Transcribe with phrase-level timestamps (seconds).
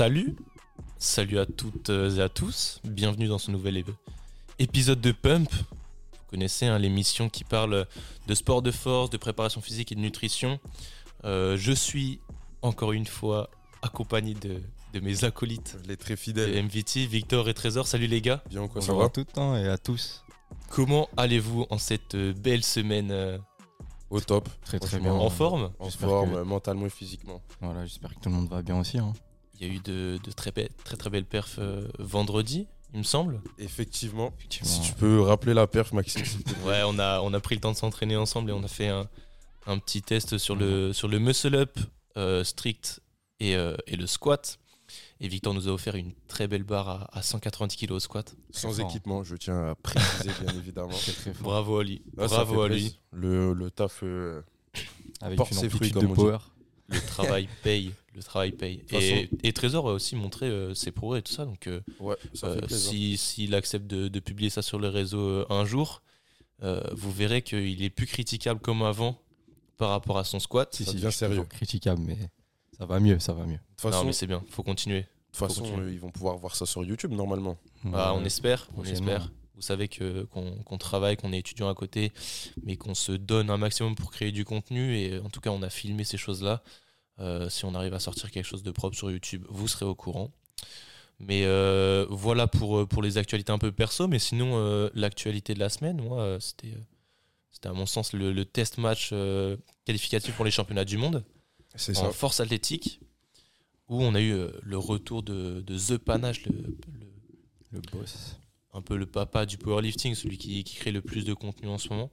[0.00, 0.34] Salut,
[0.96, 3.94] salut à toutes et à tous, bienvenue dans ce nouvel ép-
[4.58, 5.52] épisode de Pump.
[5.52, 7.86] Vous connaissez hein, l'émission qui parle
[8.26, 10.58] de sport de force, de préparation physique et de nutrition.
[11.24, 12.18] Euh, je suis
[12.62, 13.50] encore une fois
[13.82, 14.62] accompagné de,
[14.94, 16.64] de mes acolytes Les très de fidèles.
[16.64, 17.86] MVT, Victor et Trésor.
[17.86, 20.24] Salut les gars, Bien quoi, ça va à tout le temps et à tous.
[20.70, 23.36] comment allez-vous en cette euh, belle semaine euh,
[24.08, 24.48] Au top.
[24.64, 25.12] Très très bien.
[25.12, 25.72] en forme?
[25.78, 27.42] En forme, que- euh, mentalement et physiquement.
[27.60, 28.96] Voilà, j'espère que tout le monde va bien aussi.
[28.96, 29.12] hein.
[29.60, 32.98] Il y a eu de, de très, be- très très belles perfs euh, vendredi, il
[33.00, 33.40] me semble.
[33.58, 34.32] Effectivement.
[34.38, 34.68] Effectivement.
[34.70, 36.22] Si tu peux rappeler la perf, Maxime.
[36.64, 38.88] Ouais, on a, on a pris le temps de s'entraîner ensemble et on a fait
[38.88, 39.06] un,
[39.66, 41.78] un petit test sur le, sur le muscle up
[42.16, 43.00] euh, strict
[43.38, 44.58] et, euh, et le squat.
[45.20, 48.34] Et Victor nous a offert une très belle barre à, à 190 kg au squat.
[48.50, 48.88] Sans fort.
[48.90, 50.88] équipement, je tiens à préciser, bien évidemment.
[51.20, 51.32] Très.
[51.40, 52.02] Bravo à lui.
[52.18, 52.74] Ah, ça Bravo à lui.
[52.76, 52.92] plaisir.
[53.12, 54.00] Le, le taf.
[54.02, 54.40] euh,
[55.20, 56.38] Avec porte une ses fruits, de power.
[56.90, 57.92] Le travail paye.
[58.14, 58.82] Le travail paye.
[58.92, 61.44] Et, et Trésor a aussi montré euh, ses progrès et tout ça.
[61.44, 65.20] Donc, euh, ouais, ça euh, si- s'il accepte de, de publier ça sur le réseau
[65.20, 66.02] euh, un jour,
[66.62, 69.16] euh, vous verrez qu'il est plus critiquable comme avant
[69.76, 70.74] par rapport à son squat.
[70.74, 71.44] Si, bien sérieux.
[71.44, 72.18] critiquable, mais
[72.76, 73.54] ça va mieux, ça va mieux.
[73.54, 74.42] De toute Non, façon, mais c'est bien.
[74.50, 75.00] Faut continuer.
[75.02, 75.92] de toute façon, continuer.
[75.92, 77.56] ils vont pouvoir voir ça sur YouTube normalement.
[77.94, 79.30] Ah, Euh, on espère, on espère.
[79.60, 82.12] Vous savez que qu'on qu'on travaille, qu'on est étudiant à côté,
[82.62, 84.96] mais qu'on se donne un maximum pour créer du contenu.
[84.96, 86.62] Et en tout cas, on a filmé ces choses-là.
[87.18, 89.94] Euh, si on arrive à sortir quelque chose de propre sur YouTube, vous serez au
[89.94, 90.30] courant.
[91.18, 94.08] Mais euh, voilà pour, euh, pour les actualités un peu perso.
[94.08, 96.80] Mais sinon, euh, l'actualité de la semaine, moi, euh, c'était euh,
[97.52, 101.22] c'était à mon sens le, le test match euh, qualificatif pour les championnats du monde
[101.74, 102.12] C'est en ça.
[102.12, 103.00] force athlétique,
[103.88, 107.12] où on a eu euh, le retour de, de The Panache, le- le,
[107.72, 108.38] Le boss.
[108.72, 111.78] Un peu le papa du powerlifting, celui qui, qui crée le plus de contenu en
[111.78, 112.10] ce moment,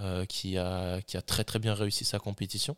[0.00, 2.76] euh, qui, a, qui a très très bien réussi sa compétition.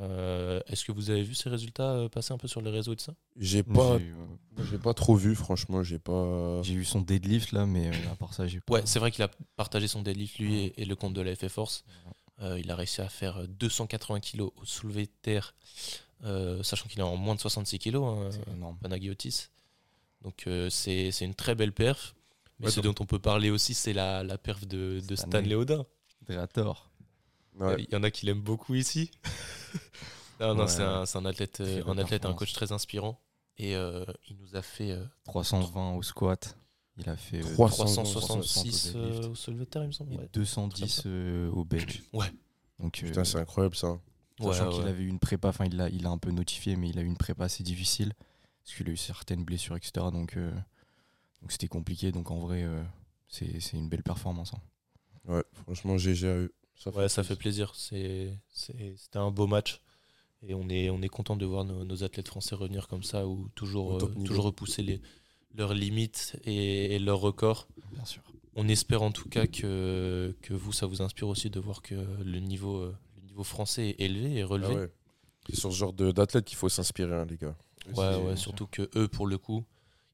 [0.00, 2.92] Euh, Est-ce que vous avez vu ces résultats euh, passer un peu sur les réseaux
[2.92, 3.14] et tout ça?
[3.36, 3.98] J'ai pas,
[4.70, 5.82] J'ai pas trop vu, franchement.
[5.82, 6.60] J'ai pas.
[6.62, 8.74] j'ai eu son deadlift là, mais à part ça, j'ai pas.
[8.74, 11.34] Ouais, c'est vrai qu'il a partagé son deadlift lui et, et le compte de la
[11.34, 11.84] FF Force.
[12.40, 15.54] Euh, il a réussi à faire 280 kg au soulevé de terre,
[16.24, 18.76] euh, sachant qu'il est en moins de 66 kg, hein, C'est énorme.
[18.80, 19.48] Panagiotis.
[20.22, 22.14] Donc euh, c'est c'est une très belle perf.
[22.60, 25.54] Mais Ouais, ce dont on peut parler aussi, c'est la, la perf de, de Stanley.
[25.54, 25.86] Odin.
[26.28, 26.90] Drator.
[27.58, 27.76] Ouais.
[27.78, 29.10] Il y en a qui l'aiment beaucoup ici.
[30.40, 33.20] non, non, Ouais, c'est un, c'est un athlète, euh, un athlète, un coach très inspirant.
[33.58, 36.56] Et euh, il nous a fait euh, 320 au squat.
[36.96, 40.14] Il a fait euh, 300, 366 au euh, terre, il me semble.
[40.14, 42.02] et Ouais, 210 euh, au bench.
[42.12, 42.26] Ouais.
[42.80, 43.98] Donc, euh, Putain, c'est incroyable ça.
[44.40, 44.74] Ouais, Sachant ouais.
[44.78, 46.98] qu'il avait eu une prépa, enfin il l'a il a un peu notifié, mais il
[46.98, 48.12] a eu une prépa assez difficile
[48.68, 49.92] parce qu'il a eu certaines blessures, etc.
[50.12, 50.50] Donc euh,
[51.40, 52.12] donc c'était compliqué.
[52.12, 52.82] Donc en vrai, euh,
[53.28, 54.52] c'est c'est une belle performance.
[54.54, 54.60] hein.
[55.32, 56.54] Ouais, franchement, GG à eux.
[56.76, 57.74] Ça Ouais, ça fait plaisir.
[57.74, 59.80] C'est- c'est- C'était un beau match.
[60.42, 63.26] Et on est, on est content de voir nos, nos athlètes français revenir comme ça,
[63.26, 64.26] ou toujours, top euh, niveau.
[64.26, 65.00] toujours repousser les,
[65.56, 67.66] leurs limites et, et leurs records.
[67.92, 68.22] Bien sûr.
[68.54, 71.94] On espère en tout cas que, que vous, ça vous inspire aussi de voir que
[72.22, 74.74] le niveau, euh, le niveau français est élevé et Ah relevé.
[74.76, 74.92] ouais.
[75.50, 77.56] C'est sur ce genre de- d'athlète qu'il faut s'inspirer, hein, les gars.
[77.96, 79.64] Ouais, ouais, surtout que eux, pour le coup,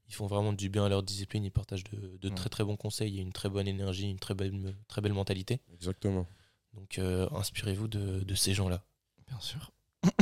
[0.09, 2.35] ils font vraiment du bien à leur discipline, ils partagent de, de Ouais.
[2.35, 5.01] très très bons conseils, il y a une très bonne énergie, une très belle, très
[5.01, 5.59] belle mentalité.
[5.73, 6.27] Exactement.
[6.73, 8.83] Donc euh, inspirez-vous de, de ces gens-là.
[9.27, 9.71] Bien sûr.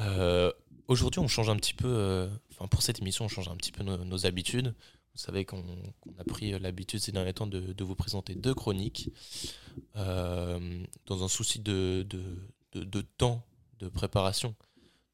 [0.00, 0.52] Euh,
[0.88, 3.72] Aujourd'hui, on change un petit peu, euh, enfin pour cette émission, on change un petit
[3.72, 4.74] peu nos, nos habitudes.
[5.14, 5.62] Vous savez qu'on
[6.18, 9.08] a pris l'habitude ces derniers temps de, de vous présenter deux chroniques.
[9.96, 12.22] Euh, dans un souci de, de,
[12.72, 13.46] de- de temps
[13.78, 14.54] de préparation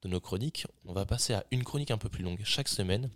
[0.03, 3.11] de nos chroniques, on va passer à une chronique un peu plus longue chaque semaine.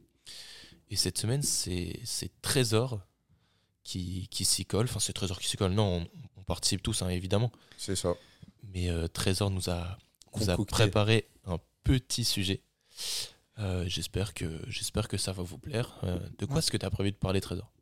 [0.90, 2.02] Et cette semaine, c'est
[2.42, 3.00] Trésor
[3.82, 4.84] qui, qui s'y colle.
[4.84, 5.72] Enfin, c'est Trésor qui s'y colle.
[5.72, 7.50] Non, on, on participe tous, hein, évidemment.
[7.78, 8.14] C'est ça.
[8.62, 9.98] Mais euh, Trésor nous a,
[10.36, 10.72] nous a Concocté.
[10.72, 12.62] préparé un petit sujet.
[13.58, 15.98] Euh, j'espère que j'espère que ça va vous plaire.
[16.04, 17.72] Euh, de quoi est-ce que tu as prévu de parler, Trésor?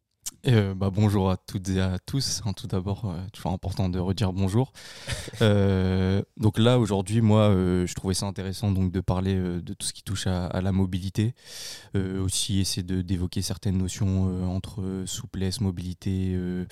[0.49, 2.43] Euh, bah, bonjour à toutes et à tous.
[2.45, 4.73] hein, tout d'abord, euh, toujours important de redire bonjour.
[5.41, 9.73] Euh, donc là, aujourd'hui, moi, euh, je trouvais ça intéressant donc de parler euh, de
[9.75, 11.35] tout ce qui touche à, à la mobilité.
[11.97, 16.65] Euh, aussi, essayer d'évoquer certaines notions entre souplesse, mobilité, euh,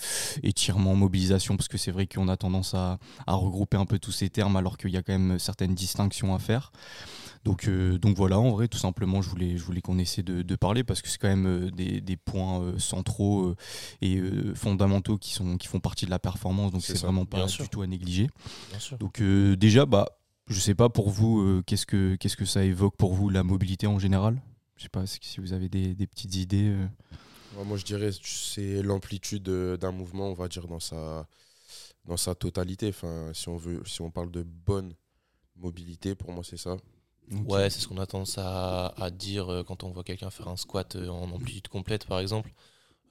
[0.43, 4.13] étirement, mobilisation, parce que c'est vrai qu'on a tendance à, à regrouper un peu tous
[4.13, 6.71] ces termes, alors qu'il y a quand même certaines distinctions à faire.
[7.45, 10.43] Donc, euh, donc voilà, en vrai, tout simplement, je voulais, je voulais qu'on essaie de,
[10.43, 13.57] de parler parce que c'est quand même euh, des, des points euh, centraux euh,
[14.03, 14.21] et
[14.55, 16.71] fondamentaux qui, sont, qui font partie de la performance.
[16.71, 17.69] Donc C'est vraiment pas bien du sûr.
[17.71, 18.29] tout à négliger.
[18.69, 18.99] Bien sûr.
[18.99, 20.07] Donc déjà, bah,
[20.49, 23.87] je sais pas pour vous, qu'est-ce que qu'est-ce que ça évoque pour vous la mobilité
[23.87, 24.41] en général?
[24.77, 26.77] Je sais pas si vous avez des, des petites idées.
[27.65, 31.27] moi, je dirais c'est l'amplitude d'un mouvement, on va dire, dans sa,
[32.05, 32.89] dans sa totalité.
[32.89, 34.93] Enfin, si on, veut, si on parle de bonne
[35.57, 36.77] mobilité, pour moi, c'est ça.
[37.31, 40.57] Ouais, c'est ce qu'on a tendance à, dire euh, quand on voit quelqu'un faire un
[40.57, 42.53] squat euh, en amplitude complète, par exemple.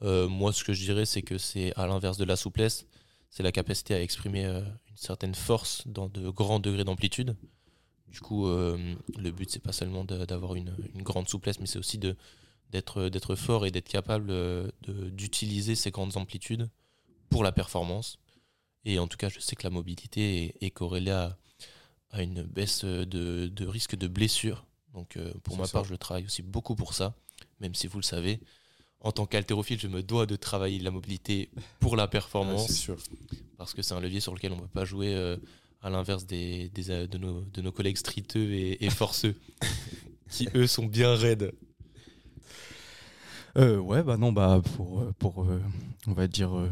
[0.01, 2.85] Euh, moi, ce que je dirais, c'est que c'est à l'inverse de la souplesse,
[3.29, 7.35] c'est la capacité à exprimer une certaine force dans de grands degrés d'amplitude.
[8.07, 13.35] Du coup, le but, c'est pas seulement d'avoir une, grande souplesse, mais c'est aussi d'être
[13.35, 14.33] fort et d'être capable
[14.87, 16.69] d'utiliser ces grandes amplitudes
[17.29, 18.17] pour la performance.
[18.83, 21.37] Et en tout cas, je sais que la mobilité est corrélée à,
[22.11, 24.65] à une baisse de, de risque de blessure.
[24.93, 25.73] Donc, euh, pour ma ça.
[25.73, 27.13] part, je travaille aussi beaucoup pour ça,
[27.59, 28.39] même si vous le savez.
[29.01, 32.97] En tant qu'haltérophile, je me dois de travailler la mobilité pour la performance c'est sûr.
[33.57, 35.37] parce que c'est un levier sur lequel on ne peut pas jouer euh,
[35.81, 39.35] à l'inverse des, des, de, nos, de nos collègues streeteux et, et forceux,
[40.29, 41.53] qui eux sont bien raides.
[43.57, 45.61] Euh, ouais, bah non, bah pour, euh, pour euh,
[46.07, 46.69] on va dire, euh,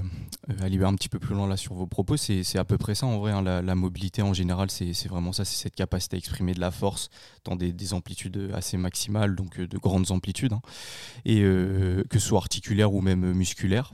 [0.62, 3.06] aller un petit peu plus loin là sur vos propos, c'est à peu près ça
[3.06, 3.32] en vrai.
[3.32, 3.42] hein.
[3.42, 7.10] la, mobilité en général, c'est vraiment ça, c'est cette capacité à exprimer de la force
[7.46, 10.62] dans des, des amplitudes assez maximales, donc de grandes amplitudes, hein.
[11.26, 13.94] et que ce soit articulaire ou même musculaire.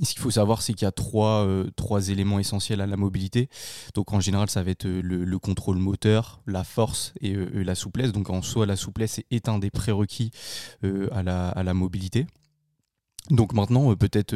[0.00, 2.86] Et ce qu'il faut savoir, c'est qu'il y a trois, euh, trois éléments essentiels à
[2.86, 3.50] la mobilité.
[3.94, 7.50] Donc en général, ça va être euh, le, le contrôle moteur, la force et euh,
[7.54, 8.10] euh, la souplesse.
[8.12, 10.30] Donc en soi, la souplesse est un des prérequis
[10.82, 12.26] à, la, mobilité.
[13.30, 14.34] Donc maintenant, peut-être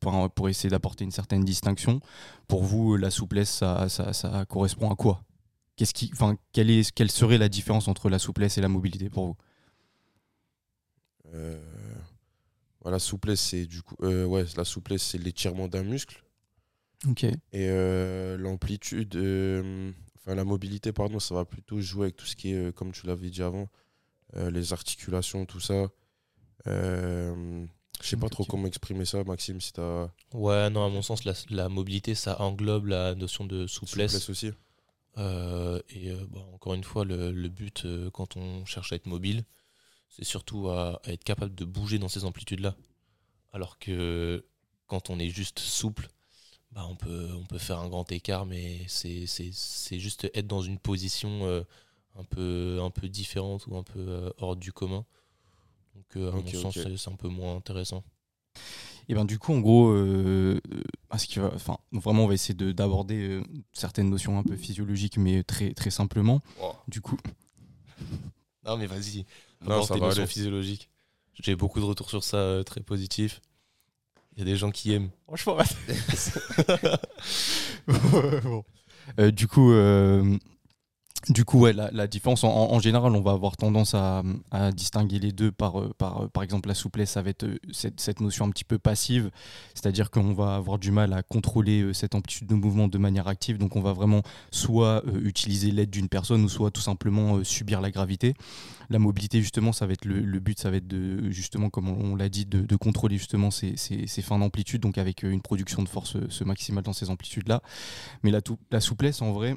[0.00, 2.00] pour, essayer d'apporter une certaine distinction,
[2.48, 5.22] pour vous, la souplesse, ça, correspond à quoi?
[5.76, 9.36] Quelle, serait la différence entre la souplesse et la mobilité pour vous?
[12.90, 16.22] La souplesse, c'est du coup, euh, ouais, la souplesse, c'est l'étirement d'un muscle.
[17.08, 17.24] Ok.
[17.24, 22.36] Et euh, l'amplitude, euh, enfin la mobilité, pardon, ça va plutôt jouer avec tout ce
[22.36, 23.68] qui est, euh, comme tu l'avais dit avant,
[24.36, 25.88] euh, les articulations, tout ça.
[26.66, 27.66] Euh,
[28.02, 31.24] je sais pas trop comment exprimer ça, Maxime, si t'as Ouais, non, à mon sens,
[31.24, 34.12] la, la mobilité, ça englobe la notion de souplesse.
[34.12, 34.52] souplesse aussi.
[35.16, 38.96] Euh, et euh, bah, encore une fois, le, le but, euh, quand on cherche à
[38.96, 39.44] être mobile,
[40.16, 42.74] c'est surtout à, à être capable de bouger dans ces amplitudes-là.
[43.52, 44.44] Alors que
[44.86, 46.08] quand on est juste souple,
[46.72, 49.26] bah, on, peut, on peut faire un grand écart, mais c'est
[49.92, 51.62] juste être dans une position euh,
[52.16, 55.04] un, peu, un peu différente ou un peu euh, hors du commun.
[55.94, 58.02] Donc, euh, à mon sens, c'est- un peu moins intéressant.
[59.08, 60.60] Et ben du coup, en gros, euh,
[61.10, 65.74] enfin, vraiment, on va essayer de- d'aborder euh, certaines notions un peu physiologiques, mais très
[65.74, 66.40] très simplement.
[66.88, 67.18] Du coup,
[68.64, 69.26] Non, mais vas-y.
[69.68, 70.30] Non, ça tes va notions aller.
[70.30, 70.90] physiologiques.
[71.42, 73.40] J'ai beaucoup de retours sur ça euh, très positifs.
[74.36, 75.10] Il y a des gens qui aiment.
[75.26, 75.56] Franchement,
[77.86, 78.64] Bon.
[79.18, 80.38] Euh, du coup, euh,
[81.28, 84.22] du coup, ouais, la, différence, en, général, on va avoir tendance à,
[84.72, 87.58] distinguer les deux par, euh, par, euh, par exemple, la souplesse, ça va être euh,
[87.72, 89.30] cette, notion un petit peu passive,
[89.74, 93.58] c'est-à-dire qu'on va avoir du mal à contrôler cette amplitude de mouvement de manière active,
[93.58, 97.90] donc on va vraiment soit utiliser l'aide d'une personne ou soit tout simplement subir la
[97.90, 98.34] gravité.
[98.90, 102.16] La mobilité, justement, ça va être le, but, ça va être de, justement, comme on,
[102.16, 103.76] l'a dit, de, contrôler justement ces,
[104.22, 107.62] fins d'amplitude, donc avec une production de force ce maximale dans ces amplitudes-là.
[108.22, 109.56] Mais la souplesse, en vrai,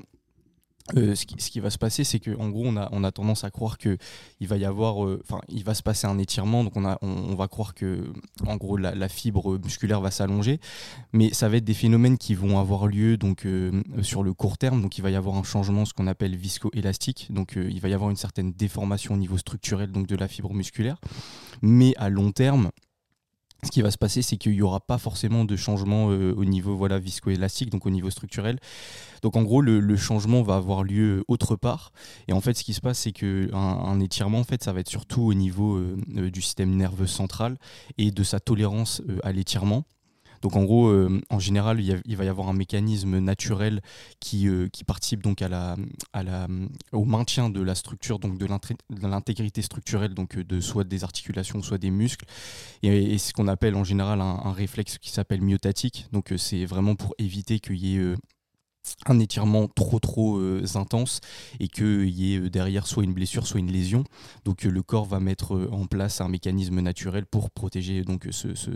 [0.96, 3.98] euh, ce, qui, va se passer, c'est qu'en gros, on a, tendance à croire que
[4.40, 7.48] il va y avoir, euh, enfin, il va se passer un étirement, donc on, va
[7.48, 8.06] croire que,
[8.46, 10.60] en gros, la, fibre musculaire va s'allonger,
[11.12, 14.58] mais ça va être des phénomènes qui vont avoir lieu donc euh, sur le court
[14.58, 17.90] terme, donc il va y avoir un changement, ce qu'on appelle viscoélastique, donc il va
[17.90, 21.02] y avoir une certaine déformation au niveau structurel donc de la fibre musculaire,
[21.62, 22.72] mais à long terme,
[23.64, 26.46] ce qui va se passer, c'est qu'il n'y aura pas forcément de changement euh, au
[26.46, 28.60] niveau voilà, viscoélastique, donc au niveau structurel.
[29.22, 31.92] Donc en gros, le, changement va avoir lieu autre part.
[32.28, 34.80] Et en fait, ce qui se passe, c'est qu'un un étirement, en fait, ça va
[34.80, 37.58] être surtout au niveau euh, euh, du système nerveux central
[37.98, 39.84] et de sa tolérance euh, à l'étirement.
[40.42, 43.82] Donc en gros, euh, en général, il, va y avoir un mécanisme naturel
[44.20, 45.44] qui, euh, participe donc
[46.94, 48.48] au maintien de la structure, donc de
[49.08, 52.26] l'intégrité structurelle, donc euh, de soit des articulations, soit des muscles,
[52.84, 56.08] et, et ce qu'on appelle en général un, réflexe qui s'appelle myotatique.
[56.14, 58.16] Donc c'est vraiment pour éviter qu'il y ait
[59.06, 61.22] un étirement trop trop euh, intense
[61.60, 64.04] et qu'il y ait euh, derrière soit une blessure, soit une lésion.
[64.46, 68.56] Donc euh, le corps va mettre en place un mécanisme naturel pour protéger donc ce,
[68.56, 68.72] ce-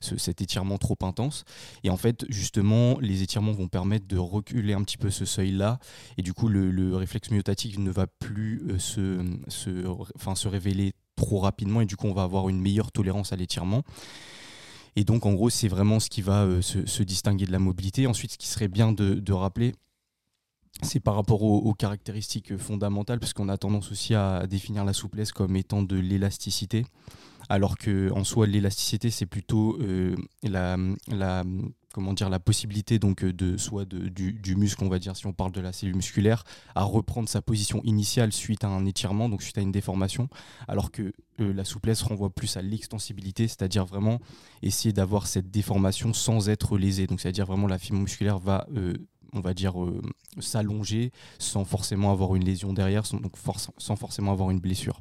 [0.00, 1.44] ce- cet étirement trop intense.
[1.84, 5.78] Et en fait, justement, les étirements vont permettre de reculer un petit peu ce seuil-là.
[6.18, 9.86] Et du coup, le, le réflexe myotatique ne va plus se, se,
[10.16, 13.36] enfin, se révéler trop rapidement et du coup, on va avoir une meilleure tolérance à
[13.36, 13.82] l'étirement.
[15.00, 18.06] Et donc, en gros, c'est vraiment ce qui va euh, se, distinguer de la mobilité.
[18.06, 19.74] Ensuite, ce qui serait bien de, rappeler,
[20.82, 25.32] c'est par rapport aux, caractéristiques fondamentales, parce qu'on a tendance aussi à définir la souplesse
[25.32, 26.84] comme étant de l'élasticité,
[27.48, 30.76] alors que en soi, l'élasticité, c'est plutôt euh, la
[31.92, 35.32] comment dire, la possibilité donc de soit de, du, muscle, on va dire, si on
[35.32, 36.44] parle de la cellule musculaire,
[36.74, 40.28] à reprendre sa position initiale suite à un étirement, donc suite à une déformation,
[40.68, 44.20] alors que la souplesse renvoie plus à l'extensibilité, c'est-à-dire vraiment
[44.62, 47.06] essayer d'avoir cette déformation sans être lésé.
[47.06, 48.66] Donc c'est-à-dire vraiment la fibre musculaire va
[49.32, 49.74] on va dire,
[50.40, 53.34] s'allonger sans forcément avoir une lésion derrière, donc
[53.78, 55.00] sans forcément avoir une blessure.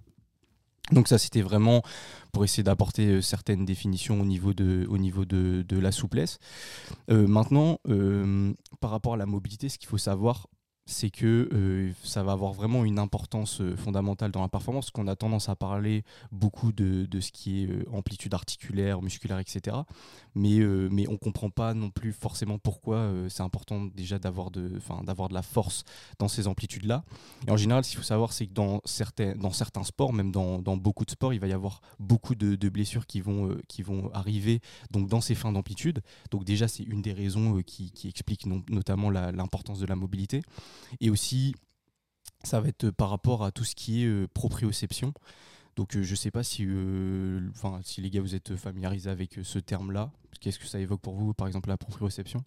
[0.91, 1.83] Donc ça, c'était vraiment
[2.31, 6.39] pour essayer d'apporter euh, certaines définitions au niveau de, la souplesse.
[7.09, 10.48] Euh, maintenant, euh, par rapport à la mobilité, ce qu'il faut savoir,
[10.89, 15.08] c'est que euh, ça va avoir vraiment une importance euh, fondamentale dans la performance, qu'on
[15.08, 19.77] a tendance à parler beaucoup de, ce qui est euh, amplitude articulaire, musculaire, etc.
[20.36, 24.79] Mais, mais on ne comprend pas non plus forcément pourquoi c'est important déjà d'avoir de,
[25.03, 25.84] d'avoir de la force
[26.17, 27.03] dans ces amplitudes-là.
[27.48, 30.31] Et en général, ce qu'il faut savoir, c'est que dans certains, dans certains sports, même
[30.31, 34.12] dans, beaucoup de sports, il va y avoir beaucoup de, blessures qui vont, qui vont
[34.13, 36.01] arriver donc, dans ces fins d'amplitude.
[36.31, 40.41] Donc déjà, c'est une des raisons qui, qui explique notamment l'importance de la mobilité.
[41.00, 41.55] Et aussi,
[42.43, 45.13] ça va être par rapport à tout ce qui est euh, proprioception.
[45.75, 47.39] Donc euh, je ne sais pas si, euh,
[47.83, 50.12] si les gars vous êtes familiarisés avec ce terme-là.
[50.41, 52.43] Qu'est-ce que ça évoque pour vous, par exemple, la proprioception?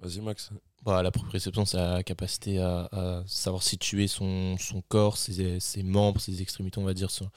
[0.00, 0.50] Vas-y Max.
[0.84, 6.20] Bah, la proprioception, c'est la capacité à, savoir situer son, son corps, ses, ses, membres,
[6.20, 7.30] ses extrémités, on va dire, sur,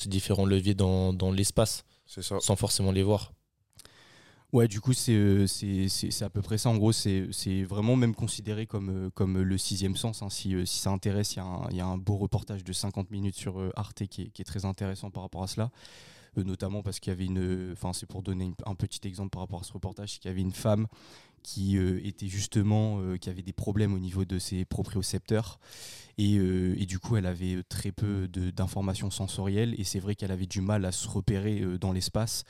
[0.00, 1.84] ces différents leviers dans, dans l'espace.
[2.06, 3.32] Sans forcément les voir.
[4.52, 6.70] Ouais, du coup, euh, c'est à peu près ça.
[6.70, 10.22] En gros, c'est vraiment même considéré comme, euh, comme le sixième sens.
[10.22, 10.30] Hein.
[10.30, 11.42] Si, euh, si ça intéresse, il
[11.72, 14.44] y, y, a un beau reportage de 50 minutes sur Arte qui est, qui est,
[14.44, 15.70] très intéressant par rapport à cela.
[16.36, 17.70] notamment parce qu'il y avait une.
[17.72, 20.40] Enfin, c'est pour donner un petit exemple par rapport à ce reportage, qu'il y avait
[20.40, 20.88] une femme
[21.42, 23.00] qui était justement.
[23.18, 25.60] qui avait des problèmes au niveau de ses propriocepteurs
[26.20, 29.74] euh, et, du coup, elle avait très peu d'informations sensorielles.
[29.78, 32.44] Et c'est vrai qu'elle avait du mal à se repérer dans l'espace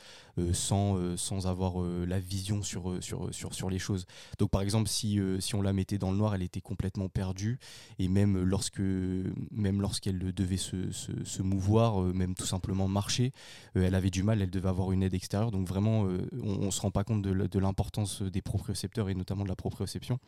[0.53, 4.07] sans, sans avoir la vision sur, sur, sur, sur les choses.
[4.39, 7.59] Donc, par exemple, si, si on la mettait dans le noir, elle était complètement perdue.
[7.99, 13.33] Et même lorsque même lorsqu'elle devait se, se, se mouvoir, même tout simplement marcher,
[13.75, 14.43] elle avait du mal.
[14.43, 15.51] Elle devait avoir une aide extérieure.
[15.51, 16.07] Donc, vraiment,
[16.43, 20.19] on ne se rend pas compte de l'importance des propriocepteurs et notamment de la proprioception.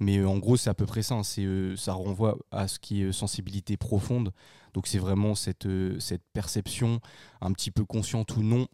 [0.00, 1.14] Mais euh, en gros, c'est à peu près ça.
[1.14, 1.22] Hein.
[1.38, 4.32] Euh, ça renvoie à ce qui est euh, sensibilité profonde.
[4.72, 7.00] Donc c'est vraiment cette, cette perception,
[7.40, 8.68] un petit peu consciente ou non,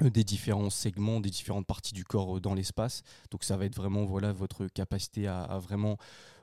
[0.00, 3.02] des différents segments, des différentes parties du corps dans l'espace.
[3.30, 5.98] Donc ça va être vraiment voilà votre capacité à vraiment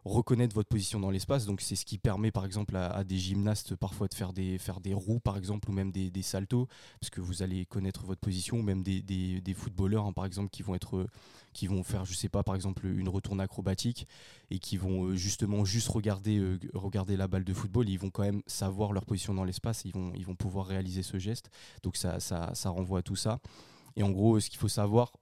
[0.06, 1.46] reconnaître votre position dans l'espace.
[1.46, 4.79] Donc c'est ce qui permet par exemple à, des gymnastes parfois de faire des, faire
[4.79, 6.68] des roues par exemple ou même des, des saltos
[7.00, 10.25] parce que vous allez connaître votre position ou même des, des, des footballeurs hein, par
[10.25, 11.08] exemple qui vont être
[11.53, 14.08] qui vont faire je sais pas par exemple une retourne acrobatique
[14.51, 17.89] et qui vont euh, justement juste regarder euh, regarder la balle de football.
[17.89, 19.84] Ils vont quand même savoir leur position dans l'espace.
[19.86, 21.50] Ils vont ils vont pouvoir réaliser ce geste.
[21.84, 23.39] Donc ça, ça, ça renvoie à tout ça.
[23.96, 25.13] Et en gros ce qu'il faut savoir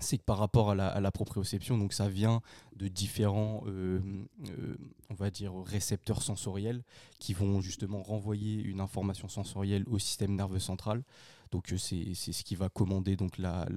[0.00, 2.40] c'est que par rapport à la, proprioception, donc ça vient
[2.76, 4.00] de différents, euh,
[4.48, 4.76] euh,
[5.10, 6.82] on va dire, récepteurs sensoriels
[7.18, 11.02] qui vont justement renvoyer une information sensorielle au système nerveux central.
[11.50, 13.68] Donc euh, c'est ce qui va commander donc la,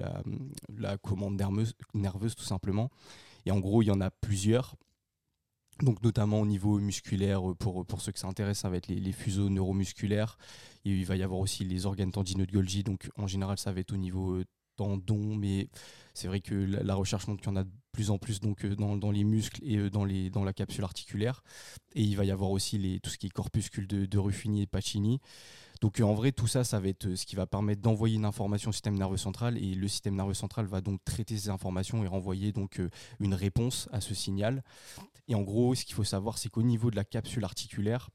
[0.77, 2.89] la, commande nerveuse, nerveuse tout simplement.
[3.46, 4.75] Et en gros, il y en a plusieurs.
[5.82, 9.12] Donc notamment au niveau musculaire, pour, pour ceux que ça intéresse, ça va être les,
[9.12, 10.38] fuseaux neuromusculaires.
[10.86, 12.84] Il va y avoir aussi les organes tendineux de Golgi.
[12.84, 14.44] Donc en général, ça va être au niveau
[14.75, 15.70] tendons, mais
[16.13, 18.65] c'est vrai que la, recherche montre qu'il y en a de plus en plus donc,
[18.65, 21.44] euh, dans, les muscles et euh, dans, les, dans la capsule articulaire.
[21.96, 24.62] Et il va y avoir aussi les, tout ce qui est corpuscule de, de Ruffini
[24.63, 25.20] et Pacini.
[25.82, 28.25] Donc euh, en vrai, tout ça, ça va être ce qui va permettre d'envoyer une
[28.25, 32.03] information au système nerveux central et le système nerveux central va donc traiter ces informations
[32.03, 32.82] et renvoyer donc
[33.20, 34.63] une réponse à ce signal.
[35.27, 38.10] Et en gros, ce qu'il faut savoir, c'est qu'au niveau de la capsule articulaire,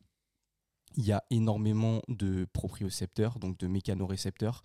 [0.99, 4.65] il y a énormément de propriocepteurs, donc de mécanorécepteurs,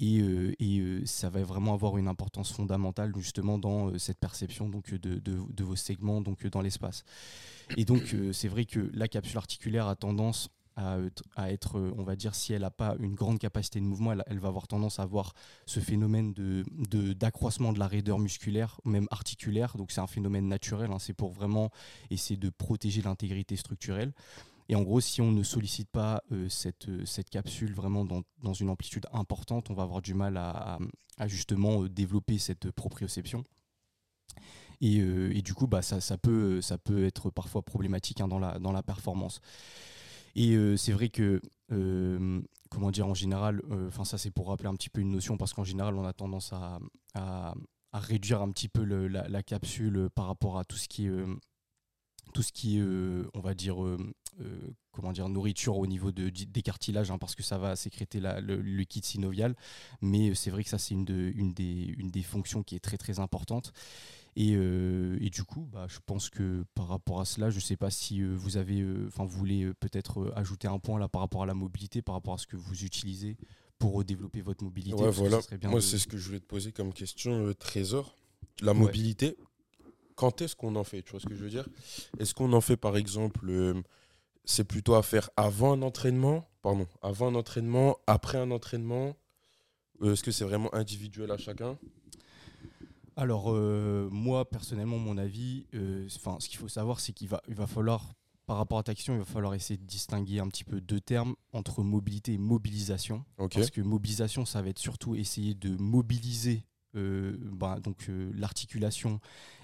[0.00, 4.18] et, euh, et euh, ça va vraiment avoir une importance fondamentale justement dans euh, cette
[4.18, 7.04] perception donc, de, de, vos segments donc, dans l'espace.
[7.76, 12.34] Et donc c'est vrai que la capsule articulaire a tendance à, être, on va dire,
[12.34, 15.34] si elle n'a pas une grande capacité de mouvement, elle, va avoir tendance à avoir
[15.66, 20.90] ce phénomène d'accroissement de, de, la raideur musculaire, même articulaire, donc c'est un phénomène naturel,
[20.92, 20.98] hein.
[21.00, 21.70] c'est pour vraiment
[22.10, 24.12] essayer de protéger l'intégrité structurelle.
[24.68, 28.22] Et en gros, si on ne sollicite pas euh, cette, euh, cette capsule vraiment dans,
[28.42, 30.78] dans, une amplitude importante, on va avoir du mal à,
[31.26, 33.44] justement euh, développer cette proprioception.
[34.80, 38.60] Et, du coup, bah, ça, ça, peut, ça peut être parfois problématique hein, dans, la,
[38.60, 39.40] dans la performance.
[40.36, 41.40] Et c'est vrai que,
[42.70, 45.52] comment dire, en général, enfin ça c'est pour rappeler un petit peu une notion, parce
[45.52, 46.78] qu'en général, on a tendance à,
[47.14, 47.54] à,
[47.92, 51.24] réduire un petit peu la, la, capsule par rapport à tout ce qui est
[52.38, 52.82] tout ce qui est,
[53.34, 53.78] on va dire,
[54.92, 58.40] comment dire, nourriture au niveau de, des cartilages, hein, parce que ça va sécréter la,
[58.40, 59.56] le, liquide synovial.
[60.02, 62.78] Mais c'est vrai que ça, c'est une, de, une, des, une des fonctions qui est
[62.78, 63.72] très très importante.
[64.36, 67.76] Et, et, du coup, bah, je pense que par rapport à cela, je ne sais
[67.76, 71.46] pas si vous avez, enfin, vous voulez peut-être ajouter un point là par rapport à
[71.46, 73.36] la mobilité, par rapport à ce que vous utilisez
[73.80, 74.94] pour développer votre mobilité.
[74.94, 75.40] Ouais, voilà.
[75.64, 78.14] Moi, c'est ce que je voulais te poser comme question, Trésor.
[78.60, 79.36] La mobilité,
[80.18, 81.68] quand est-ce qu'on en fait Tu vois ce que je veux dire?
[82.18, 83.80] Est-ce qu'on en fait, par exemple, euh,
[84.44, 86.50] c'est plutôt à faire avant un entraînement?
[86.60, 89.16] Pardon, avant un entraînement, après un entraînement?
[90.02, 91.78] Euh, Est-ce que c'est vraiment individuel à chacun?
[93.14, 95.66] Alors euh, moi personnellement mon avis,
[96.14, 98.12] enfin ce qu'il faut savoir c'est qu'il va, il va falloir
[98.46, 101.00] par rapport à ta question, il va falloir essayer de distinguer un petit peu deux
[101.00, 103.24] termes entre mobilité et mobilisation.
[103.36, 106.64] Parce que mobilisation, ça va être surtout essayer de mobiliser
[107.52, 109.20] bah, donc l'articulation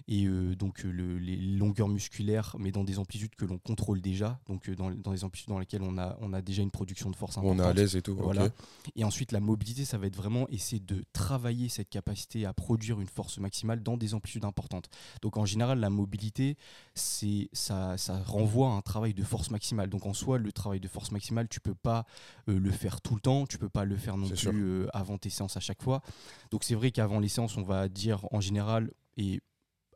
[0.07, 4.39] et euh, donc euh, les longueurs musculaires, mais dans des amplitudes que l'on contrôle déjà,
[4.47, 7.11] donc euh, dans, dans, des amplitudes dans lesquelles on a, on a déjà une production
[7.11, 7.61] de force importante.
[7.61, 8.15] On est à l'aise et tout.
[8.15, 8.49] Voilà.
[8.97, 13.01] Et ensuite, la mobilité, ça va être vraiment essayer de travailler cette capacité à produire
[13.01, 14.91] une force maximale dans des amplitudes importantes.
[15.23, 16.59] Donc en général, la mobilité,
[16.95, 19.89] c'est ça, ça renvoie à un travail de force maximale.
[19.89, 22.05] Donc en soi, le travail de force maximale, tu peux pas
[22.47, 25.57] le faire tout le temps, tu peux pas le faire non plus avant tes séances
[25.57, 26.03] à chaque fois.
[26.51, 29.41] Donc c'est vrai qu'avant séances, on va dire en général, et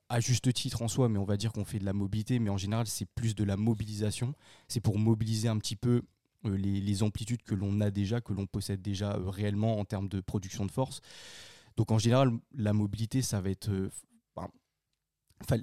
[0.08, 2.50] à juste titre en soi, mais on va dire qu'on fait de la mobilité, mais
[2.50, 4.34] en général c'est plus de la mobilisation.
[4.68, 6.02] C'est pour mobiliser un petit peu
[6.46, 10.08] euh, les, amplitudes que l'on a déjà, que l'on possède déjà euh, réellement en termes
[10.08, 11.00] de production de force.
[11.76, 13.70] Donc en général, la mobilité, ça va être...
[13.70, 13.90] Euh,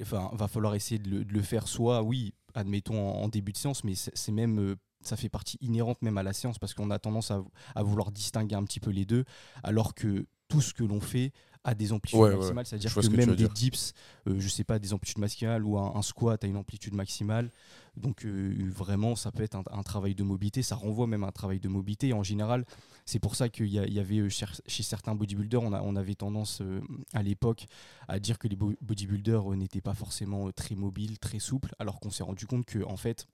[0.07, 4.31] va falloir essayer de le, faire soit, oui, admettons en, début de séance, mais c'est
[4.31, 7.43] même ça fait partie inhérente même à la séance parce qu'on a tendance à,
[7.83, 9.25] vouloir distinguer un petit peu les deux,
[9.63, 11.33] alors que tout ce que l'on fait
[11.65, 13.93] à des amplitudes maximales, c'est-à-dire que, même des dips,
[14.27, 17.51] euh, je sais pas, des amplitudes maximales ou un, squat à une amplitude maximale.
[17.97, 21.31] Donc euh, vraiment, ça peut être un, travail de mobilité, ça renvoie même à un
[21.31, 22.13] travail de mobilité.
[22.13, 22.65] en général,
[23.05, 26.61] c'est pour ça qu'il y, avait euh, chez, certains bodybuilders, on, on avait tendance
[27.13, 27.65] à l'époque
[28.07, 32.23] à dire que les bodybuilders n'étaient pas forcément très mobiles, très souples, alors qu'on s'est
[32.23, 33.27] rendu compte que en fait,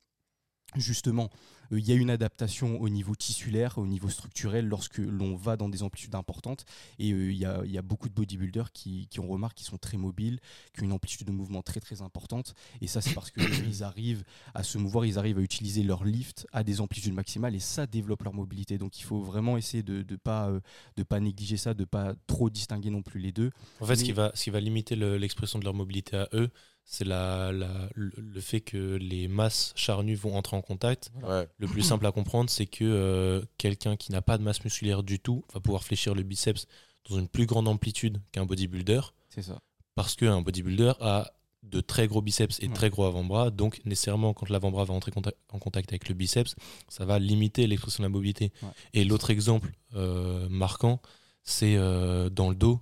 [0.76, 1.30] justement,
[1.72, 5.58] euh, il y a une adaptation au niveau tissulaire, au niveau structurel, lorsque l'on va
[5.58, 6.66] dans des amplitudes importantes.
[7.00, 9.98] Et euh, il y, a, beaucoup de bodybuilders qui, qui ont remarqué qu'ils sont très
[9.98, 10.40] mobiles,
[10.74, 12.54] qui ont une amplitude de mouvement très très importante.
[12.80, 16.48] Et ça, c'est parce qu'ils arrivent à se mouvoir, ils arrivent à utiliser leur lift
[16.54, 18.78] à des amplitudes maximales et ça développe leur mobilité.
[18.78, 20.60] Donc il faut vraiment essayer de ne pas, euh,
[20.96, 23.52] de pas négliger ça, de pas trop distinguer non plus les deux.
[23.82, 26.50] En fait, ce, qui va, ce qui va limiter l'expression de leur mobilité à eux,
[26.84, 27.52] c'est la,
[27.96, 31.12] le fait que les masses charnues vont entrer en contact.
[31.58, 35.04] Le plus simple à comprendre, c'est que euh, quelqu'un qui n'a pas de masse musculaire
[35.04, 36.68] du tout va pouvoir fléchir le biceps
[37.10, 39.02] dans une plus grande amplitude qu'un bodybuilder.
[39.30, 39.60] C'est ça.
[39.96, 41.32] Parce qu'un bodybuilder a
[41.64, 43.52] de très gros biceps et de très gros avant-bras.
[43.52, 45.12] Donc, nécessairement, quand l'avant-bras va entrer
[45.50, 46.56] en contact avec le biceps,
[46.90, 48.52] ça va limiter l'expression de la mobilité.
[48.94, 51.02] Et l'autre exemple euh, marquant,
[51.44, 52.82] c'est euh, dans le dos.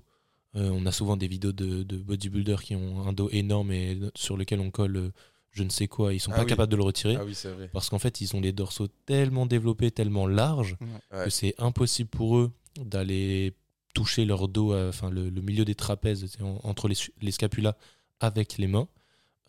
[0.56, 4.36] Euh, on a souvent des vidéos de, bodybuilders qui ont un dos énorme et sur
[4.36, 5.10] lequel on colle euh,
[5.52, 6.14] je ne sais quoi.
[6.14, 7.16] Ils sont ah pas capables de le retirer.
[7.16, 7.70] Ah oui, vrai.
[7.74, 10.78] Parce qu'en fait, ils ont les dorsaux tellement développés, tellement larges,
[11.12, 13.56] que c'est impossible pour eux d'aller
[13.96, 17.76] toucher leur dos, euh, enfin le, milieu des trapèzes, entre les, scapulas
[18.20, 18.88] avec les mains.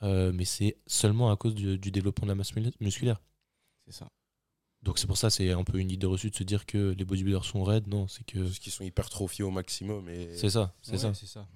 [0.03, 3.21] mais c'est seulement à cause du, du, développement de la masse musculaire.
[3.87, 4.09] C'est ça.
[4.83, 7.05] Donc c'est pour ça, c'est un peu une idée reçue de se dire que les
[7.05, 7.87] bodybuilders sont raides.
[7.87, 8.39] Non, c'est que.
[8.39, 10.09] Parce qu'ils sont hypertrophiés au maximum.
[10.09, 10.35] Et...
[10.37, 11.13] C'est ça, c'est ça.
[11.15, 11.47] C'est ça.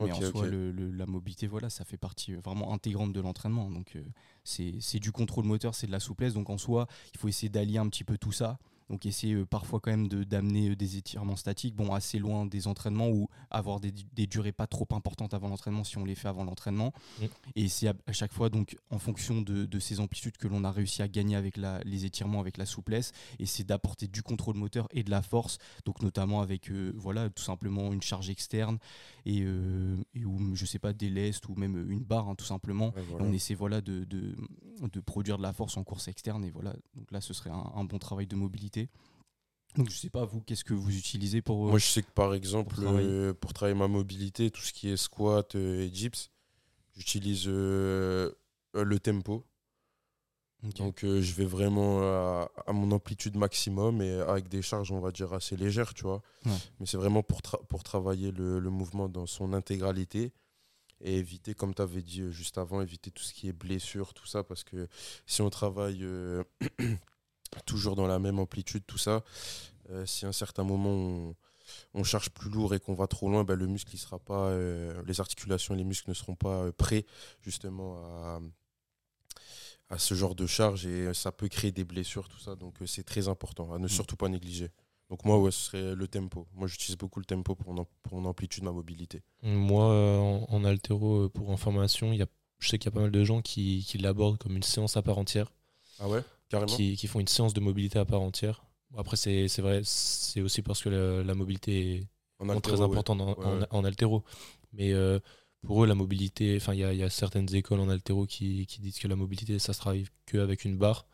[0.00, 3.70] Mais en soi, la mobilité, voilà, ça fait partie euh, vraiment intégrante de l'entraînement.
[3.70, 4.04] Donc, euh,
[4.44, 6.34] c'est du contrôle moteur, c'est de la souplesse.
[6.34, 8.58] Donc, en soi, il faut essayer d'allier un petit peu tout ça.
[8.90, 12.66] Donc essayer euh, parfois quand même d'amener euh, des étirements statiques, bon assez loin des
[12.66, 13.92] entraînements ou avoir des,
[14.26, 16.92] durées pas trop importantes avant l'entraînement si on les fait avant l'entraînement.
[17.20, 17.24] Mm.
[17.56, 21.02] Et c'est à, chaque fois donc en fonction de, ces amplitudes que l'on a réussi
[21.02, 25.04] à gagner avec les étirements, avec la souplesse, et c'est d'apporter du contrôle moteur et
[25.04, 28.78] de la force, donc notamment avec euh, voilà tout simplement une charge externe
[29.24, 32.92] et, ou je sais pas des lestes ou même une barre hein, tout simplement.
[33.20, 37.10] On essaie voilà de, de, produire de la force en course externe et voilà donc
[37.12, 38.77] là ce serait un bon travail de mobilité
[39.76, 42.34] donc je sais pas vous, qu'est-ce que vous utilisez pour Moi je sais que par
[42.34, 46.30] exemple euh, pour travailler, ma mobilité, tout ce qui est squat euh, et dips,
[46.96, 48.32] j'utilise euh,
[48.74, 49.44] le tempo.
[50.76, 55.32] Donc je vais vraiment à, mon amplitude maximum et avec des charges on va dire
[55.32, 56.20] assez légères, tu vois.
[56.44, 60.32] Mais c'est vraiment pour, pour travailler le, le, mouvement dans son intégralité
[61.00, 64.26] et éviter, comme tu avais dit juste avant, éviter tout ce qui est blessure, tout
[64.26, 64.88] ça, parce que
[65.26, 66.04] si on travaille
[67.66, 69.24] toujours dans la même amplitude, tout ça.
[69.90, 71.34] Euh, si à un certain moment on,
[71.94, 74.48] on charge plus lourd et qu'on va trop loin, ben, le muscle il sera pas,
[74.48, 77.06] euh, les articulations et les muscles ne seront pas euh, prêts
[77.42, 78.40] justement à,
[79.88, 82.54] à ce genre de charge et ça peut créer des blessures, tout ça.
[82.56, 84.70] Donc c'est très important à ne surtout pas négliger.
[85.08, 86.46] Donc moi, ouais, ce serait le tempo.
[86.52, 89.22] Moi, j'utilise beaucoup le tempo pour mon, pour mon amplitude, ma mobilité.
[89.42, 92.26] Moi, en, en altéro, pour information, y a,
[92.58, 94.98] je sais qu'il y a pas mal de gens qui, qui l'abordent comme une séance
[94.98, 95.50] à part entière.
[95.98, 96.22] Ah ouais?
[96.66, 98.64] Qui, qui, font une séance de mobilité à part entière.
[98.96, 103.32] Après, c'est vrai, c'est aussi parce que la, la mobilité est en très importante en,
[103.32, 104.24] en, en, altéro.
[104.72, 105.18] Mais euh,
[105.66, 108.80] pour eux, la mobilité, enfin, il y, y, a certaines écoles en altéro qui, qui,
[108.80, 111.06] disent que la mobilité, ça se travaille qu'avec une barre,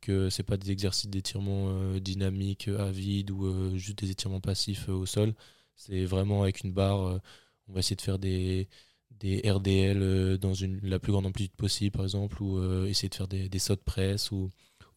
[0.00, 4.40] que c'est pas des exercices d'étirement euh, dynamique à vide ou euh, juste des étirements
[4.40, 5.34] passifs euh, au sol.
[5.76, 7.20] C'est vraiment avec une barre.
[7.68, 8.68] on va essayer de faire des,
[9.10, 13.28] des RDL dans une, la plus grande amplitude possible, par exemple, ou essayer de faire
[13.28, 14.50] des, des sauts de presse ou,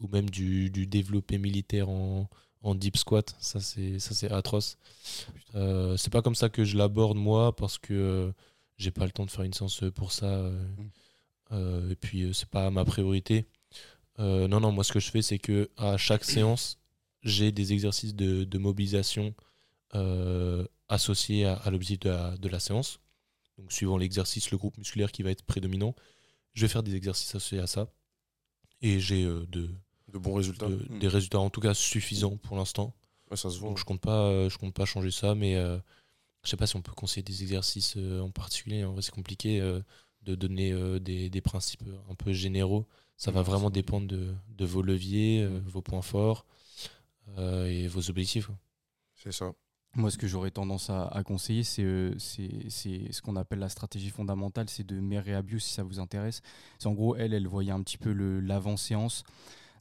[0.04, 2.30] ou même du, du développé militaire en,
[2.62, 3.36] en deep squat.
[3.39, 4.78] Ça, c'est, ça, c'est atroce.
[5.54, 8.34] c'est pas comme ça que je l'aborde, moi, parce que
[8.78, 10.26] j'ai pas le temps de faire une séance pour ça.
[10.26, 10.89] Euh, mm.
[11.52, 13.46] euh, et puis, c'est pas ma priorité.
[14.20, 16.80] Euh, non, non, moi, ce que je fais, c'est que à chaque séance,
[17.24, 19.34] j'ai des exercices de, de mobilisation
[20.89, 23.00] associés à, à l'objectif de la, de la séance.
[23.60, 25.94] Donc, suivant l'exercice, le groupe musculaire qui va être prédominant,
[26.56, 27.88] je vais faire des exercices associés à ça.
[28.82, 29.70] Et j'ai de,
[30.13, 30.67] de bons résultats.
[30.67, 30.86] De.
[30.99, 32.93] Des résultats en tout cas suffisants pour l'instant.
[33.30, 33.69] Ouais, ça se voit.
[33.69, 35.78] Donc je compte pas, je compte pas changer ça, mais euh,
[36.43, 38.86] je sais pas si on peut conseiller des exercices euh, en particulier.
[38.86, 39.82] En vrai, c'est compliqué euh,
[40.21, 42.88] de donner des, des, principes un peu généraux.
[43.17, 46.45] Ça va vraiment dépendre de, de, vos leviers, vos points forts
[47.38, 48.49] et vos objectifs.
[49.15, 49.54] C'est ça.
[49.95, 54.10] Moi, ce que j'aurais tendance à, à conseiller, c'est euh, ce qu'on appelle la stratégie
[54.10, 56.41] fondamentale, c'est de Mary Abuse, si ça vous intéresse.
[56.80, 59.23] C'est en gros, elle, elle voyait un petit peu l'avant-séance.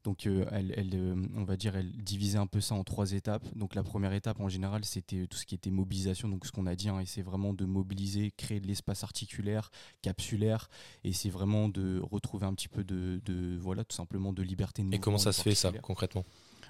[0.04, 3.12] Donc, euh, elle, elle euh, on va dire, elle divisait un peu ça en trois
[3.12, 3.44] étapes.
[3.54, 6.28] Donc, la première étape, en général, c'était tout ce qui était mobilisation.
[6.28, 9.70] Donc, ce qu'on a dit, hein, et c'est vraiment de mobiliser, créer de l'espace articulaire,
[10.02, 10.68] capsulaire,
[11.04, 14.82] et c'est vraiment de retrouver un petit peu de, de, voilà, tout simplement de liberté
[14.82, 14.92] de.
[14.92, 16.24] Et comment ça se fait, ça, concrètement?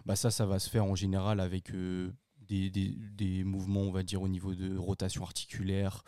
[0.04, 1.70] Bah ça, ça va se faire en général avec
[2.52, 6.04] des, des, des, mouvements, on va dire, au niveau de rotation articulaire,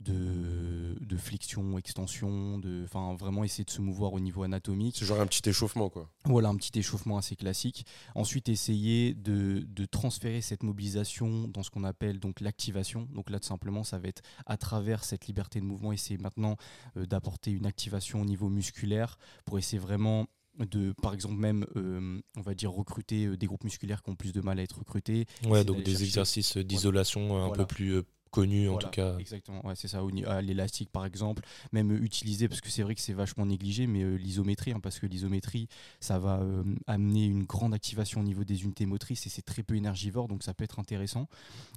[0.00, 4.96] de, de flexion, extension, de, enfin vraiment essayer de se mouvoir au niveau anatomique.
[4.98, 6.10] C'est genre un petit échauffement quoi.
[6.26, 7.86] Voilà, un petit échauffement assez classique.
[8.14, 13.08] Ensuite, essayer de, de transférer cette mobilisation dans ce qu'on appelle donc l'activation.
[13.14, 16.56] Donc là, tout simplement, ça va être à travers cette liberté de mouvement, essayer maintenant
[16.98, 20.26] euh, d'apporter une activation au niveau musculaire pour essayer vraiment
[20.58, 24.16] de par exemple même euh, on va dire recruter euh, des groupes musculaires qui ont
[24.16, 27.46] plus de mal à être recrutés ouais donc des exercices d'isolation voilà.
[27.46, 29.16] un peu plus connu en tout cas.
[29.18, 30.00] Exactement, ouais, c'est ça.
[30.42, 34.16] L'élastique par exemple, même utiliser, parce que c'est vrai que c'est vachement négligé, mais euh,
[34.16, 35.68] l'isométrie, hein, parce que l'isométrie,
[36.00, 39.62] ça va euh, amener une grande activation au niveau des unités motrices et c'est très
[39.62, 41.28] peu énergivore, donc ça peut être intéressant.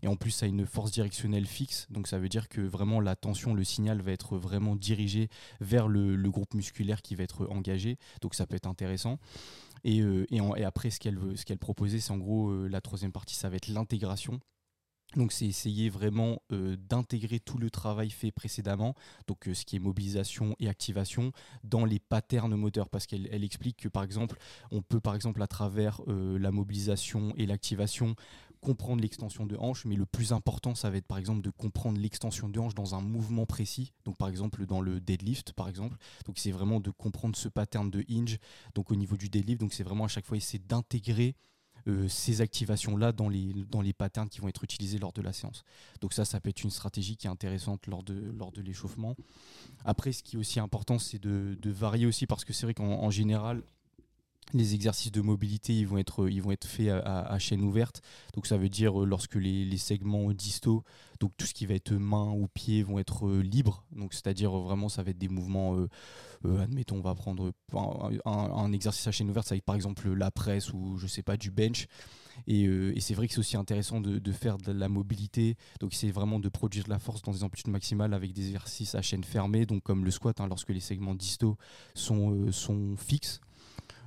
[0.04, 3.00] Et en plus, ça a une force directionnelle fixe, donc ça veut dire que vraiment
[3.00, 5.30] la tension, le signal va être vraiment dirigé
[5.62, 9.20] vers le, le groupe musculaire qui va être engagé, donc ça peut être intéressant.
[9.84, 12.82] Et, euh, et, en, et, après, ce qu'elle ce qu'elle proposait, c'est en gros la
[12.82, 14.40] troisième partie, ça va être l'intégration.
[15.16, 18.94] Donc c'est essayer vraiment euh, d'intégrer tout le travail fait précédemment,
[19.26, 21.32] donc euh, ce qui est mobilisation et activation,
[21.64, 24.38] dans les patterns moteurs, parce qu'elle elle explique que par exemple,
[24.70, 28.16] on peut par exemple à travers euh, la mobilisation et l'activation
[28.62, 32.00] comprendre l'extension de hanche, mais le plus important, ça va être par exemple de comprendre
[32.00, 35.98] l'extension de hanche dans un mouvement précis, donc par exemple dans le deadlift par exemple,
[36.26, 38.38] donc c'est vraiment de comprendre ce pattern de hinge,
[38.76, 41.36] donc au niveau du deadlift, donc c'est vraiment à chaque fois essayer d'intégrer
[42.08, 45.64] ces activations-là dans les, dans les patterns qui vont être utilisés lors de la séance.
[46.02, 49.16] Donc ça, ça peut être une stratégie qui est intéressante lors de, lors de l'échauffement.
[49.86, 52.74] Après, ce qui est aussi important, c'est de, de varier aussi, parce que c'est vrai
[52.74, 53.64] qu'en général,
[54.54, 56.28] les exercices de mobilité vont être,
[56.66, 58.02] faits à, chaîne ouverte.
[58.34, 60.84] Donc ça veut dire euh, lorsque les, segments distaux,
[61.20, 63.84] donc tout ce qui va être main ou pied, vont être euh, libres.
[64.12, 65.78] C'est-à-dire euh, vraiment ça va être des mouvements,
[66.44, 67.52] admettons on va prendre
[68.26, 71.24] un, exercice à chaîne ouverte, ça va être par exemple la presse ou je sais
[71.24, 71.88] pas du bench.
[72.48, 75.58] Et, c'est vrai que c'est aussi intéressant de, faire de la mobilité.
[75.80, 78.96] Donc c'est vraiment de produire de la force dans des amplitudes maximales avec des exercices
[78.96, 81.58] à chaîne fermée, donc comme le squat, hein, lorsque les segments distaux
[81.94, 83.42] sont fixes.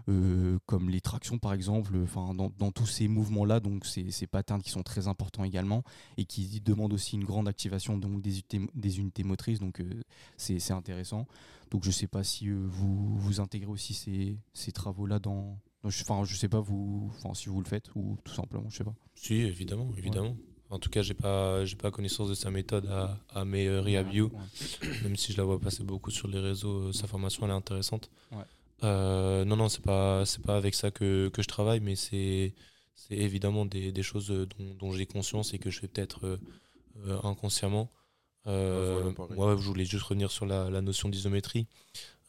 [0.09, 4.27] Euh, comme les tractions par exemple, enfin dans, dans, tous ces mouvements-là, donc ces, ces,
[4.27, 5.85] patterns qui sont très importants également
[6.17, 10.03] et qui demandent aussi une grande activation donc des unités, des unités motrices, donc euh,
[10.37, 11.27] c'est intéressant.
[11.71, 16.25] Donc je sais pas si euh, vous, vous intégrez aussi ces, ces travaux-là dans, enfin
[16.25, 18.95] je sais pas vous, enfin si vous le faites ou tout simplement, je sais pas.
[19.15, 20.31] Si évidemment, évidemment.
[20.31, 20.37] Ouais.
[20.71, 23.83] En tout cas, j'ai pas, j'ai pas connaissance de sa méthode à, à mes euh,
[23.83, 25.03] reviews, ouais.
[25.03, 26.95] même si je la vois passer beaucoup sur les réseaux.
[26.95, 28.11] Sa formation, elle est intéressante.
[28.31, 28.45] Ouais.
[28.83, 32.55] Euh, non, non, c'est pas, c'est pas avec ça que, que je travaille, mais c'est,
[32.95, 36.41] c'est évidemment des, des choses dont, dont j'ai conscience et que je fais peut-être
[36.99, 37.93] euh, inconsciemment.
[38.49, 41.69] Euh, voilà, moi, je voulais juste revenir sur la, la notion d'isométrie.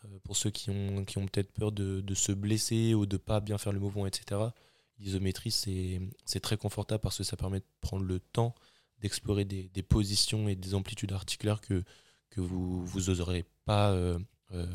[0.05, 3.17] euh, pour ceux qui ont, qui ont peut-être peur de, de se blesser ou de
[3.17, 4.53] pas bien faire le mouvement, etc.,
[4.99, 8.55] l'isométrie, c'est c'est très confortable parce que ça permet de prendre le temps
[8.99, 11.83] d'explorer des, des positions et des amplitudes articulaires que,
[12.29, 14.19] que vous vous n'oserez pas euh,
[14.53, 14.65] euh,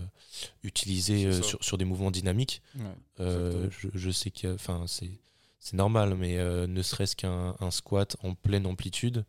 [0.62, 2.62] utiliser C'est euh, sur, sur des mouvements dynamiques.
[3.20, 4.56] Euh, je, je sais que
[5.60, 9.24] c'est normal, mais euh, ne serait-ce qu'un un squat en pleine amplitude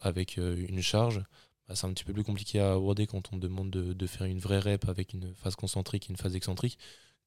[0.00, 1.22] avec une charge,
[1.68, 4.26] bah, c'est un petit peu plus compliqué à aborder quand on demande de, de faire
[4.26, 6.78] une vraie rep avec une phase concentrique et une phase excentrique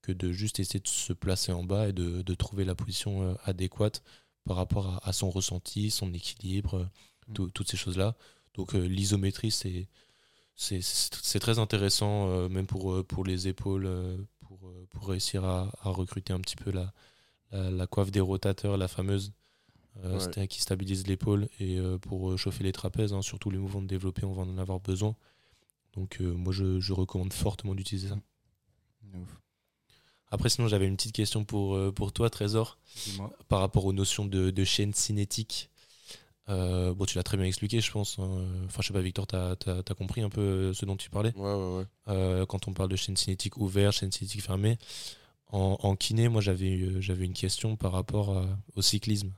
[0.01, 3.37] que de juste essayer de se placer en bas et de, de trouver la position
[3.43, 4.01] adéquate
[4.45, 6.89] par rapport à, à son ressenti, son équilibre,
[7.27, 7.33] Mm.
[7.33, 8.15] tout- toutes ces choses-là.
[8.55, 9.87] Donc l'isométrie, c'est
[10.81, 15.71] c'est- très intéressant, euh, même pour, euh, pour les épaules, euh, pour, pour réussir à,
[15.81, 16.91] à recruter un petit peu la,
[17.51, 19.31] la, la coiffe des rotateurs, la fameuse,
[20.03, 20.47] euh, Ouais.
[20.47, 24.33] qui stabilise l'épaule, et pour chauffer les trapèzes, hein, surtout les mouvements de développé, on
[24.33, 25.15] va en avoir besoin.
[25.93, 28.17] Donc moi, je, je recommande fortement d'utiliser ça.
[29.13, 29.39] Ouf.
[30.31, 32.77] Après, sinon, j'avais une petite question pour, pour toi, Trésor,
[33.47, 35.69] par rapport aux notions de, de chaîne cinétique.
[36.49, 38.17] Euh, bon, tu l'as très bien expliqué, je pense.
[38.19, 38.45] hein.
[38.65, 41.31] Enfin, je sais pas, Victor, tu as, compris un peu euh, ce dont tu parlais
[41.35, 41.85] Ouais, ouais, ouais.
[42.07, 44.77] euh, quand on parle de chaîne cinétique ouverte, chaîne cinétique fermée.
[45.51, 49.31] En, en kiné, moi, j'avais eu- j'avais une question par rapport à- au cyclisme.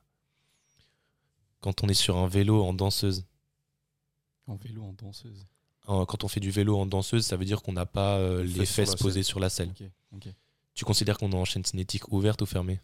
[1.60, 3.26] Quand on est sur un vélo en danseuse,
[4.47, 5.45] En vélo, en danseuse.
[5.86, 8.65] quand on fait du vélo en danseuse, ça veut dire qu'on n'a pas euh, Les
[8.65, 9.24] fesses sur posées selle.
[9.26, 9.74] sur la selle.
[10.74, 12.80] Tu considères qu'on est en chaîne cinétique ouverte ou fermée?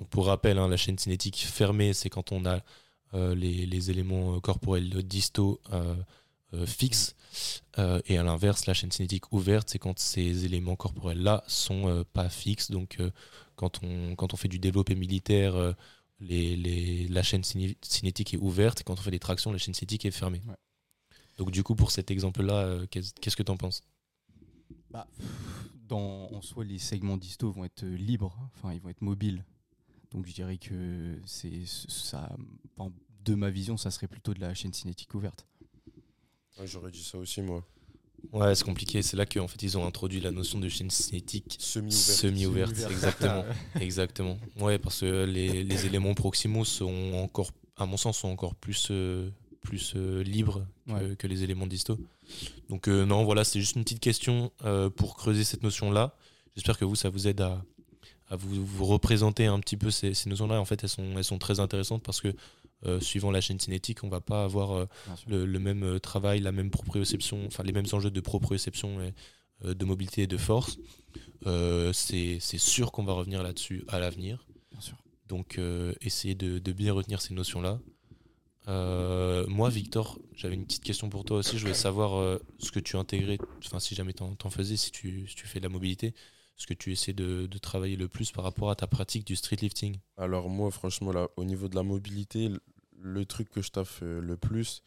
[0.00, 2.60] Donc pour rappel, hein, la chaîne cinétique fermée, c'est quand on a
[3.14, 5.94] euh, les, les éléments euh, corporels distaux euh,
[6.66, 7.14] fixes.
[8.06, 12.72] Et à l'inverse, la chaîne cinétique ouverte, c'est quand ces éléments corporels-là sont pas fixes.
[12.72, 12.98] Donc
[13.54, 15.54] quand, on, quand on fait du développé militaire,
[16.18, 18.80] les, les- la chaîne ciné- cinétique est ouverte.
[18.80, 20.42] Et quand on fait des tractions, la chaîne cinétique est fermée.
[20.48, 20.56] Ouais.
[21.38, 23.84] Donc du coup, pour cet exemple-là, qu'est-ce que tu en penses?
[24.90, 25.06] Bah,
[25.86, 29.44] dans, en soi, les segments distaux vont être libres, enfin, ils vont être mobiles.
[30.12, 32.30] Donc, je dirais que c'est ça.
[32.76, 32.90] enfin,
[33.24, 35.46] de ma vision, ça serait plutôt de la chaîne cinétique ouverte.
[36.58, 37.64] Ouais, J'aurais dit ça aussi, moi.
[38.32, 39.02] Ouais, c'est compliqué.
[39.02, 41.92] C'est là qu'en fait, ils ont introduit la notion de chaîne cinétique Semi-ouvert.
[41.98, 42.74] semi-ouverte.
[42.76, 42.92] Semi-ouverte.
[42.92, 43.44] Exactement.
[43.80, 44.38] Exactement.
[44.58, 48.88] Ouais, parce que les, les éléments proximaux sont encore, à mon sens, sont encore plus,
[48.90, 49.30] euh,
[49.62, 51.16] plus euh, libres que, Ouais.
[51.16, 51.98] que les éléments distaux.
[52.68, 56.14] Donc, euh, non, voilà, c'est juste une petite question euh, pour creuser cette notion-là.
[56.56, 57.64] J'espère que vous, ça vous aide à,
[58.30, 60.60] à vous, vous représenter un petit peu ces, ces notions-là.
[60.60, 62.34] En fait, elles sont, elles sont très intéressantes parce que,
[62.86, 64.86] euh, suivant la chaîne cinétique, on va pas avoir euh,
[65.26, 69.12] le, le même euh, travail, la même proprioception, enfin les mêmes enjeux de proprioception et
[69.66, 70.78] euh, de mobilité et de force.
[71.92, 74.46] C'est sûr qu'on va revenir là-dessus à l'avenir.
[75.28, 75.60] Donc,
[76.00, 77.78] essayez de, de bien retenir ces notions-là.
[78.66, 81.56] Moi, Victor, j'avais une petite question pour toi aussi.
[81.56, 85.26] Je voulais savoir ce que tu intégrais, enfin, si jamais t'en t'en faisais, si tu,
[85.28, 86.14] si tu fais de la mobilité,
[86.60, 89.34] ce que tu essaies de, de travailler le plus par rapport à ta pratique du
[89.34, 89.96] street lifting.
[90.18, 92.50] Alors moi, franchement, là, au niveau de la mobilité,
[92.98, 94.82] le, truc que je taffe euh, le plus,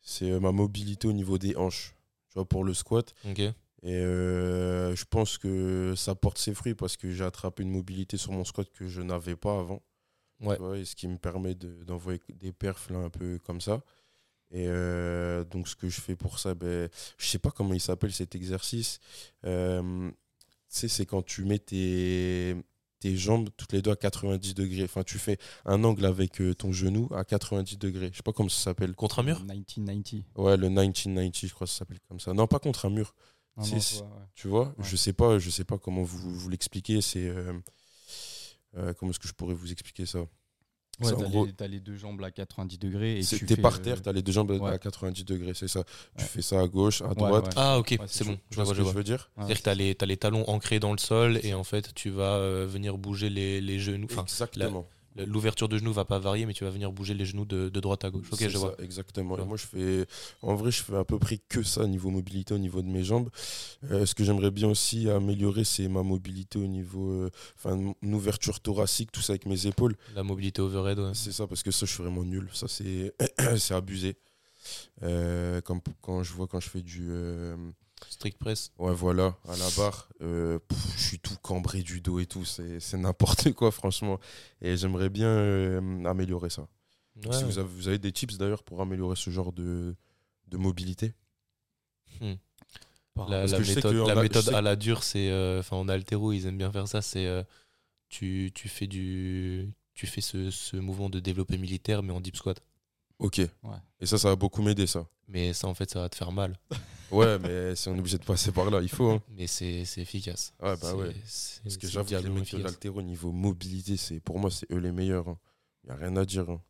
[0.00, 1.94] c'est euh, ma mobilité au niveau des hanches.
[2.28, 3.14] Tu vois, pour le squat.
[3.82, 8.16] Et euh, je pense que ça porte ses fruits parce que j'ai attrapé une mobilité
[8.16, 9.82] sur mon squat que je n'avais pas avant.
[10.40, 10.56] Ouais.
[10.56, 13.82] Vois, et ce qui me permet de- d'envoyer des perfs là, un peu comme ça.
[14.50, 17.80] Et euh, donc, ce que je fais pour ça, ben, je sais pas comment il
[17.80, 18.98] s'appelle cet exercice.
[19.44, 20.10] Euh,
[20.76, 22.56] sais, c'est quand tu mets tes,
[23.00, 24.84] tes jambes toutes les deux à 90 degrés.
[24.84, 28.10] Enfin, tu fais un angle avec euh, ton genou à 90 degrés.
[28.12, 28.94] Je sais pas comment ça s'appelle.
[28.94, 29.40] Contre un mur?
[29.40, 30.22] 1990.
[30.36, 32.32] Ouais, le 1990, je crois que ça s'appelle comme ça.
[32.32, 33.14] Non, pas contre un mur.
[33.56, 33.80] Non, non, ouais.
[34.34, 34.84] Tu vois, Ouais.
[34.84, 37.00] je sais pas, je sais pas comment vous, vous l'expliquer.
[37.00, 37.52] C'est euh,
[38.76, 40.26] euh, comment est-ce que je pourrais vous expliquer ça?
[41.00, 43.18] Ouais, t'as gros- les, t'as les deux jambes à 90 degrés.
[43.18, 44.70] et tu T'es par euh, terre, t'as les deux jambes ouais.
[44.70, 45.84] à 90 degrés, c'est ça.
[46.16, 46.28] Tu Ouais.
[46.28, 47.44] fais ça à gauche, à droite.
[47.46, 47.52] ouais.
[47.56, 48.34] Ah, ok, Ouais, c'est bon.
[48.34, 48.92] Tu Je vois vois, ce je que vois.
[48.92, 49.30] je veux dire?
[49.36, 51.64] Ouais, C'est-à-dire que tu as les, t'as les talons ancrés dans le sol et en
[51.64, 54.06] fait tu vas euh, venir bouger les, les genoux.
[54.10, 54.88] Enfin, Exactement.
[55.24, 57.80] L'ouverture de genoux va pas varier, mais tu vas venir bouger les genoux de, de
[57.80, 58.26] droite à gauche.
[58.32, 58.74] Ok, C'est je ça, vois.
[58.82, 59.38] exactement.
[59.38, 60.06] Et moi, je fais,
[60.42, 62.88] en vrai, je fais à peu près que ça au niveau mobilité, au niveau de
[62.88, 63.30] mes jambes.
[63.90, 68.14] Euh, ce que j'aimerais bien aussi améliorer, c'est ma mobilité au niveau, euh, enfin, une
[68.14, 69.96] ouverture thoracique, tout ça avec mes épaules.
[70.14, 71.12] La mobilité overhead, ouais.
[71.14, 72.48] C'est ça, parce que ça, je suis vraiment nul.
[72.52, 73.14] Ça, c'est
[73.58, 74.16] c'est abusé.
[75.02, 77.08] Euh, comme quand je vois quand je fais du.
[78.02, 78.72] Euh, strict press.
[78.78, 82.44] ouais, voilà, à la barre, euh, pff, je suis tout cambré du dos et tout.
[82.44, 84.18] C'est n'importe quoi, franchement.
[84.60, 86.68] Et j'aimerais bien euh, améliorer ça.
[87.24, 89.94] Ouais, Si vous avez, vous avez des tips d'ailleurs pour améliorer ce genre de,
[90.48, 91.14] de mobilité
[93.14, 95.30] par- La, la méthode, la a- à la dure, c'est.
[95.30, 97.02] euh, Enfin, en altéro, ils aiment bien faire ça.
[97.02, 97.26] C'est.
[97.26, 97.42] euh,
[98.08, 99.70] tu, tu fais du.
[99.94, 102.60] Tu fais ce, ce mouvement de développé militaire, mais en deep squat.
[103.18, 103.40] Ok.
[104.00, 105.06] Et ça, ça va beaucoup m'aider, ça.
[105.28, 106.58] Mais ça, en fait, ça va te faire mal.
[107.10, 109.10] ouais, mais si on est obligé de passer par là, il faut.
[109.10, 109.22] Hein.
[109.36, 110.52] Mais c'est efficace.
[110.62, 111.14] Ouais, bah ouais.
[111.64, 114.78] Parce que j'avoue que les mecs de l'altéro, niveau mobilité, c'est pour moi, c'est eux
[114.78, 115.26] les meilleurs.
[115.26, 115.36] Il hein.
[115.86, 116.48] n'y a rien à dire.
[116.50, 116.60] Hein.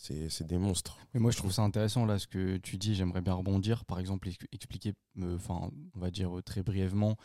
[0.00, 0.96] C'est des monstres.
[1.12, 2.94] Mais moi, je trouve ça intéressant, là, ce que tu dis.
[2.94, 3.84] J'aimerais bien rebondir.
[3.84, 7.16] Par exemple, expliquer, euh, enfin, on va dire euh, très brièvement,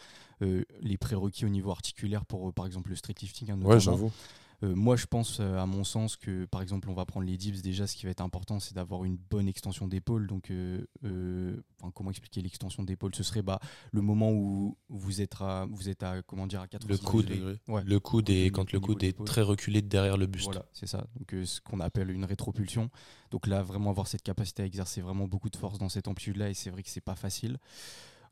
[0.41, 3.49] euh, les prérequis au niveau articulaire pour, par exemple, le street lifting.
[3.63, 4.11] ouais, j'avoue.
[4.63, 7.37] Euh, moi, je pense, euh, à mon sens, que par exemple, on va prendre les
[7.37, 7.61] dips.
[7.61, 10.27] Déjà, ce qui va être important, c'est d'avoir une bonne extension d'épaule.
[10.27, 11.57] Donc, euh,
[11.93, 13.13] comment expliquer l'extension d'épaule?
[13.15, 13.59] Ce serait bah,
[13.91, 17.25] le moment où vous êtes à, vous êtes à comment dire, à 80 le coude,
[17.25, 17.59] degrés.
[17.67, 20.45] le coude est, quand le coude est très reculé derrière le buste.
[20.45, 21.05] Voilà, c'est ça.
[21.17, 22.89] Donc, ce qu'on appelle une rétropulsion.
[23.31, 26.49] Donc là, vraiment avoir cette capacité à exercer vraiment beaucoup de force dans cette amplitude-là.
[26.49, 27.57] Et c'est vrai que c'est pas facile.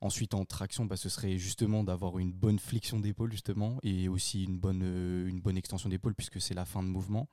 [0.03, 4.43] Ensuite, en traction, bah, ce serait justement d'avoir une bonne flexion d'épaule, justement, et aussi
[4.43, 7.29] une bonne, euh, une bonne extension d'épaule, puisque c'est la fin de mouvement.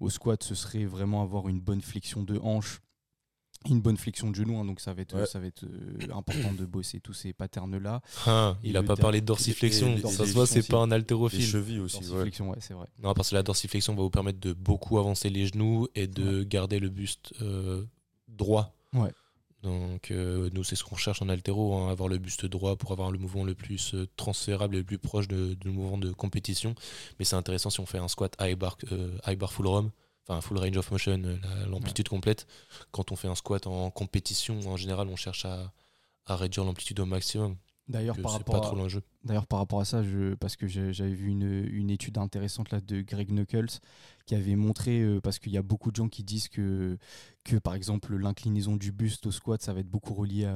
[0.00, 2.80] Au squat, ce serait vraiment avoir une bonne flexion de hanche,
[3.68, 6.52] une bonne flexion de genou, hein, donc ça va être, ça va être euh, important
[6.52, 8.00] de bosser tous ces patterns-là.
[8.26, 11.38] Ah, il n'a pas parlé de dorsiflexion, ça se voit, c'est pas un haltérophile.
[11.38, 12.00] Les chevilles aussi.
[12.00, 12.88] Dorsiflexion, ouais, c'est vrai.
[13.00, 16.42] Non, parce que la dorsiflexion va vous permettre de beaucoup avancer les genoux et de
[16.42, 17.84] garder le buste euh,
[18.26, 18.74] droit.
[18.92, 19.12] Ouais.
[19.62, 22.92] Donc euh, nous c'est ce qu'on cherche en altéro, hein, avoir le buste droit pour
[22.92, 26.12] avoir le mouvement le plus euh, transférable et le plus proche de, du mouvement de
[26.12, 26.74] compétition.
[27.18, 29.90] Mais c'est intéressant si on fait un squat high bar, euh, high bar full ROM,
[30.26, 32.46] enfin full range of motion, l'amplitude complète.
[32.92, 35.72] Quand on fait un squat en compétition, en général on cherche à,
[36.26, 37.56] à réduire l'amplitude au maximum.
[37.88, 38.88] D'ailleurs, par, rapport à,
[39.28, 42.80] D'ailleurs, par rapport à ça, je, parce que j'avais vu une, une, étude intéressante là
[42.80, 43.78] de Greg Knuckles
[44.24, 46.96] qui avait montré, euh, parce qu'il y a beaucoup de gens qui disent que,
[47.44, 50.50] que par exemple, l'inclinaison du buste au squat, ça va être beaucoup relié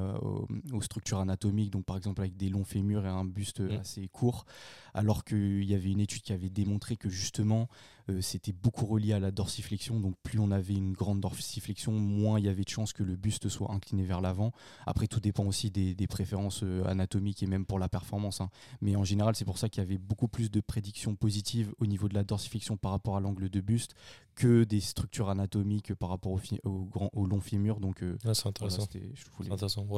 [0.73, 3.81] aux structures anatomiques, donc par exemple avec des longs fémurs et un buste mm.
[3.81, 4.47] assez court,
[4.95, 7.69] alors qu'il y avait une étude qui avait démontré que justement,
[8.11, 12.39] euh, c'était beaucoup relié à la dorsiflexion, donc plus on avait une grande dorsiflexion, moins
[12.39, 14.53] il y avait de chances que le buste soit incliné vers l'avant.
[14.87, 18.41] Après, tout dépend aussi des, des préférences euh, anatomiques et même pour la performance.
[18.41, 18.51] Hein.
[18.81, 21.87] Mais en général, c'est pour ça qu'il y avait beaucoup plus de prédictions positives au
[21.87, 23.95] niveau de la dorsiflexion par rapport à l'angle de buste
[24.35, 27.81] que des structures anatomiques par rapport au, au, grand, au long fémur.
[27.81, 28.89] Donc, euh, c'est intéressant.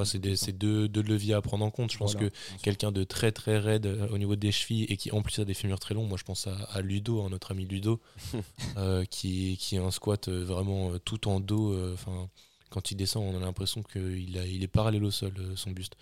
[0.04, 1.92] c'est deux, deux, leviers à prendre en compte.
[1.92, 2.30] Je pense que
[2.62, 5.44] quelqu'un de très très raide euh, au niveau des chevilles et qui en plus a
[5.44, 8.00] des fémurs très longs, moi je pense à, Ludo, hein, notre ami Ludo,
[8.76, 11.92] euh, qui, qui a un squat vraiment tout en dos.
[11.92, 12.28] Enfin,
[12.70, 15.96] quand il descend, on a l'impression qu'il il est parallèle au sol, son buste.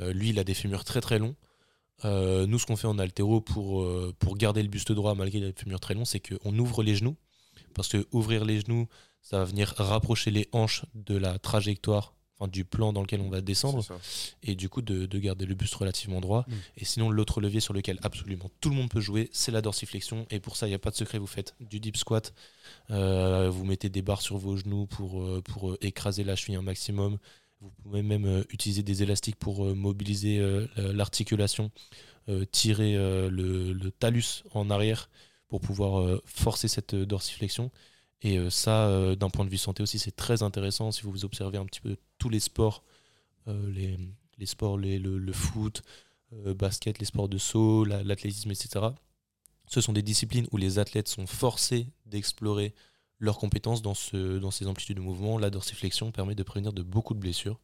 [0.00, 1.34] lui, il a des fémurs très très longs.
[2.04, 5.40] Euh, nous, ce qu'on fait en altéro pour, euh, pour garder le buste droit malgré
[5.40, 7.16] les fémurs très longs, c'est qu'on ouvre les genoux.
[7.74, 8.86] Parce que ouvrir les genoux,
[9.22, 13.28] ça va venir rapprocher les hanches de la trajectoire, enfin, du plan dans lequel on
[13.28, 13.84] va descendre.
[14.42, 16.44] Et du coup, de, garder le buste relativement droit.
[16.46, 16.54] Mm.
[16.76, 20.26] Et sinon, l'autre levier sur lequel absolument tout le monde peut jouer, c'est la dorsiflexion.
[20.30, 21.18] Et pour ça, il n'y a pas de secret.
[21.18, 22.32] Vous faites du deep squat.
[22.90, 27.18] Euh, vous mettez des barres sur vos genoux pour, pour écraser la cheville un maximum.
[27.60, 31.70] Vous pouvez même euh, utiliser des élastiques pour euh, mobiliser euh, l'articulation,
[32.52, 32.92] tirer
[33.30, 35.08] le, talus en arrière
[35.48, 37.70] pour pouvoir forcer cette dorsiflexion.
[38.20, 41.64] Et ça, d'un point de vue santé aussi, c'est très intéressant si vous observez un
[41.64, 42.84] petit peu tous les sports,
[43.46, 43.96] les,
[44.44, 45.80] sports, le, foot,
[46.32, 48.88] basket, les sports de saut, l'athlétisme, etc.
[49.66, 52.74] Ce sont des disciplines où les athlètes sont forcés d'explorer
[53.18, 55.38] leurs compétences dans, ce, dans ces amplitudes de mouvement.
[55.38, 57.60] La dorsiflexion permet de prévenir de beaucoup de blessures.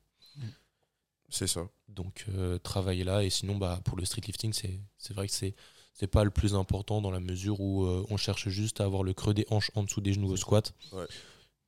[1.28, 1.68] C'est ça.
[1.88, 3.24] Donc, euh, travailler là.
[3.24, 5.54] Et sinon, bah, pour le street lifting, c'est vrai que c'est
[5.94, 9.04] c'est pas le plus important dans la mesure où euh, on cherche juste à avoir
[9.04, 10.74] le creux des hanches en dessous des genoux au squat,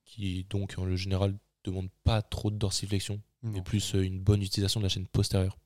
[0.05, 4.81] qui donc en général demande pas trop de dorsiflexion, mais plus euh, une bonne utilisation
[4.81, 5.57] de la chaîne postérieure.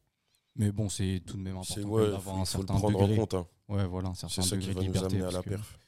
[0.56, 3.14] Mais bon, c'est tout de même important d'avoir un certain le prendre degré.
[3.14, 3.46] En compte, hein.
[3.68, 5.22] Ouais, voilà, un certain degré de liberté.
[5.22, 5.78] à la perf.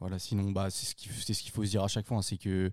[0.00, 2.70] Voilà, sinon, bah, c'est ce qu'il faut se dire à chaque fois, hein, c'est que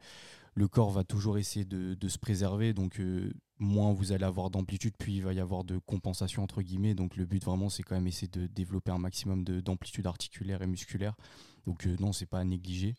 [0.56, 4.94] le corps va toujours essayer de, se préserver, donc euh, moins vous allez avoir d'amplitude,
[4.98, 6.96] puis il va y avoir de compensation entre guillemets.
[6.96, 10.68] Donc le but vraiment, c'est quand même essayer de développer un maximum d'amplitude articulaire et
[10.68, 11.16] musculaire.
[11.66, 12.96] Donc euh, non, c'est pas à négliger.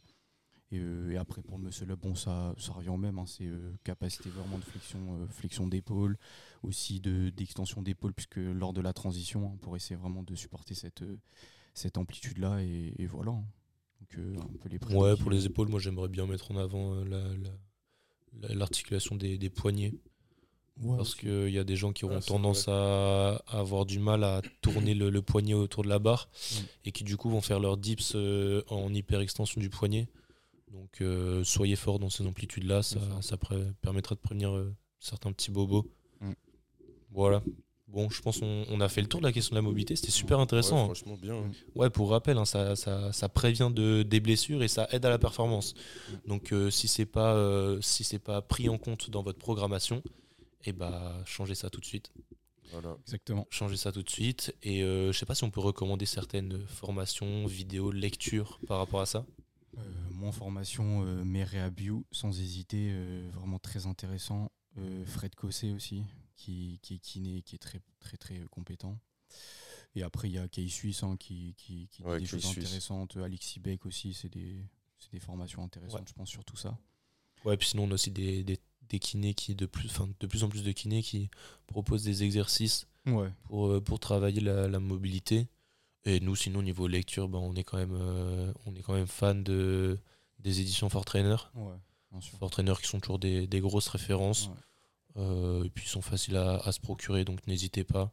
[0.73, 3.49] Et, euh, et, après pour le muscle up, bon ça, revient au même, hein, c'est
[3.85, 4.65] capacité vraiment de
[5.29, 6.17] flexion, d'épaule,
[6.63, 11.05] aussi d'extension d'épaule, puisque lors de la transition, hein, pour essayer vraiment de supporter cette,
[11.75, 13.37] cette amplitude là, et, et voilà.
[14.19, 14.37] Euh,
[14.91, 17.35] ouais, pour les épaules, moi j'aimerais bien mettre en avant euh,
[18.51, 19.95] l'articulation des, poignets.
[20.97, 24.95] parce qu'il y a des gens qui auront tendance à, avoir du mal à tourner
[24.95, 26.57] le, poignet autour de la barre mm.
[26.87, 30.09] et qui du coup vont faire leur dips euh, en hyper extension du poignet.
[30.73, 31.03] Donc
[31.45, 33.37] soyez fort dans ces amplitudes-là, ça, ça
[33.81, 34.53] permettra de prévenir
[34.99, 35.87] certains petits bobos.
[36.21, 36.33] Mm.
[37.11, 37.43] Voilà.
[37.95, 39.97] Bon, je pense qu'on on a fait le tour de la question de la mobilité.
[39.97, 40.83] C'était super Ouais, intéressant.
[40.83, 40.85] hein.
[40.87, 41.35] franchement, bien.
[41.37, 41.51] hein.
[41.75, 45.11] Ouais, pour rappel, hein, ça, ça, ça prévient de, des blessures et ça aide à
[45.11, 45.75] la performance.
[46.27, 50.03] Donc, euh, si c'est pas, euh, si c'est pas pris en compte dans votre programmation,
[50.65, 52.13] et bah, changez ça tout de suite.
[52.73, 52.97] Voilà.
[53.05, 53.47] Exactement.
[53.51, 54.55] Changez ça tout de suite.
[54.63, 59.01] Et euh, je sais pas si on peut recommander certaines formations, vidéos, lectures par rapport
[59.01, 59.25] à ça.
[59.77, 59.81] Euh,
[60.11, 61.45] moi en formation, euh, mes
[62.13, 64.51] sans hésiter, euh, vraiment très intéressant.
[64.79, 66.03] Euh, Fred Cossé aussi,
[66.37, 68.99] qui, qui est kiné, qui est très très très euh, compétent.
[69.97, 72.45] Et après, il y a Kay Suisse hein, qui, qui, qui dit Ouais, des choses
[72.45, 72.65] Suisse.
[72.65, 73.17] intéressantes.
[73.17, 74.57] Alexis Beck aussi, c'est des,
[75.13, 76.07] des formations intéressantes, Ouais.
[76.09, 76.77] je pense, sur tout ça.
[77.45, 78.59] Ouais, puis sinon, on a aussi des, des,
[78.89, 81.31] des kinés qui, de plus, enfin, de plus en plus de kinés qui
[81.67, 83.31] proposent des exercices Ouais.
[83.45, 85.47] pour, euh, pour travailler la, la mobilité.
[86.07, 89.07] Et nous, sinon, niveau lecture, ben, on, est quand même, euh, on est quand même
[89.07, 89.99] fan de,
[90.41, 91.37] des éditions Fort Trainer.
[92.39, 94.51] Fort Trainer qui sont toujours des, des grosses références.
[95.17, 98.13] Euh, et puis, ils sont faciles à, à se procurer, donc n'hésitez pas.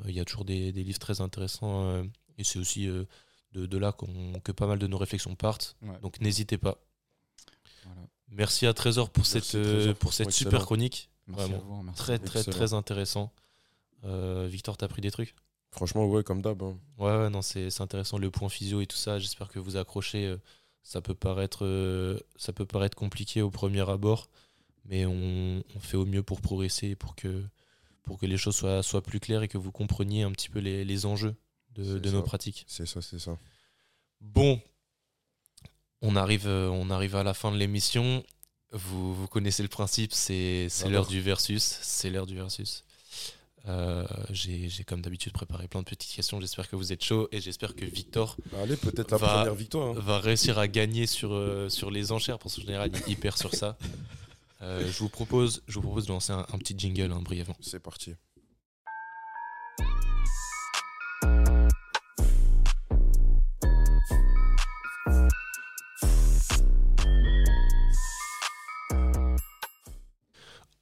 [0.00, 1.84] Euh, Il y a toujours des, des livres très intéressants.
[1.88, 2.04] euh,
[2.36, 3.04] et c'est aussi euh,
[3.52, 3.92] de, de là
[4.44, 5.76] que pas mal de nos réflexions partent.
[5.82, 5.98] Ouais.
[6.00, 6.76] Donc, n'hésitez pas.
[7.84, 8.02] Voilà.
[8.28, 11.10] Merci à Trésor pour Merci, cette, Trésor, pour cette franchement, super chronique.
[11.26, 11.56] Merci Vraiment.
[11.56, 11.82] à vous.
[11.82, 11.98] merci.
[11.98, 12.56] Très, très, Excellent.
[12.56, 13.32] très intéressant.
[14.04, 15.34] Euh, Victor, t'as pris des trucs?
[15.70, 16.62] Franchement, ouais, comme d'hab.
[16.62, 16.78] hein.
[16.98, 18.18] Ouais, ouais, non, c'est intéressant.
[18.18, 20.36] Le point physio et tout ça, j'espère que vous accrochez.
[20.82, 24.28] Ça peut paraître, euh, ça peut paraître compliqué au premier abord,
[24.88, 27.44] mais on, on fait au mieux pour progresser pour que,
[28.02, 30.58] pour que les choses soient, soient plus claires et que vous compreniez un petit peu
[30.58, 31.34] les, les enjeux
[31.74, 32.64] de, de nos pratiques.
[32.66, 33.36] C'est ça, c'est ça.
[34.20, 34.60] Bon,
[36.02, 38.24] on arrive, on arrive à la fin de l'émission.
[38.72, 41.62] Vous, vous connaissez le principe, c'est l'heure du versus.
[41.82, 42.84] C'est l'heure du versus.
[43.66, 46.40] Euh, J'ai comme d'habitude préparé plein de petites questions.
[46.40, 49.96] J'espère que vous êtes chaud et j'espère que Victor Allez, peut-être la Va- première victoire.
[49.96, 50.00] hein.
[50.00, 53.54] va réussir à gagner sur, euh, sur les enchères parce qu'en général il hyper sur
[53.54, 53.76] ça.
[54.60, 57.56] Euh, je, vous propose, je vous propose de lancer un, un petit jingle hein, brièvement.
[57.60, 58.14] C'est parti.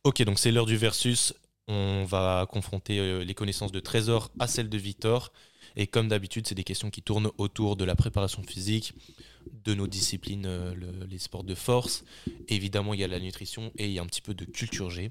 [0.04, 1.34] Ok, donc c'est l'heure du versus.
[1.68, 5.32] On va confronter euh, les connaissances de Trésor à celles de Victor.
[5.74, 8.94] Et comme d'habitude, c'est des questions qui tournent autour de la préparation physique,
[9.64, 12.04] de nos disciplines, euh, le- les sports de force.
[12.48, 14.90] Évidemment, il y a la nutrition et il y a un petit peu de culture
[14.90, 15.10] G.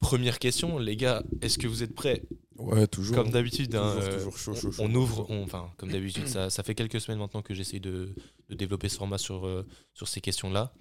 [0.00, 2.22] Première question, les gars, est-ce que vous êtes prêts?
[2.56, 3.16] Ouais, toujours.
[3.16, 4.30] Comme d'habitude, hein, euh,
[4.78, 8.14] on- ouvre, on- enfin, comme d'habitude, ça, ça fait quelques semaines maintenant que j'essaie de,
[8.50, 10.74] de développer ce format sur, euh, sur ces questions-là.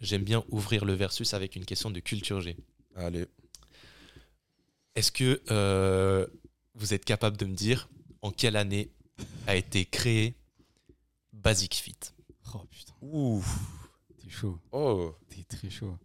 [0.00, 2.56] J'aime bien ouvrir le versus avec une question de culture G.
[2.94, 3.26] Allez.
[4.94, 6.26] Est-ce que euh,
[6.74, 7.88] vous êtes capable de me dire
[8.22, 8.90] en quelle année
[9.46, 10.34] a été créé
[11.42, 11.96] Basic Fit
[12.54, 13.44] Oh putain, Ouh.
[14.22, 14.58] t'es chaud.
[14.72, 15.14] Oh.
[15.28, 15.96] T'es très chaud.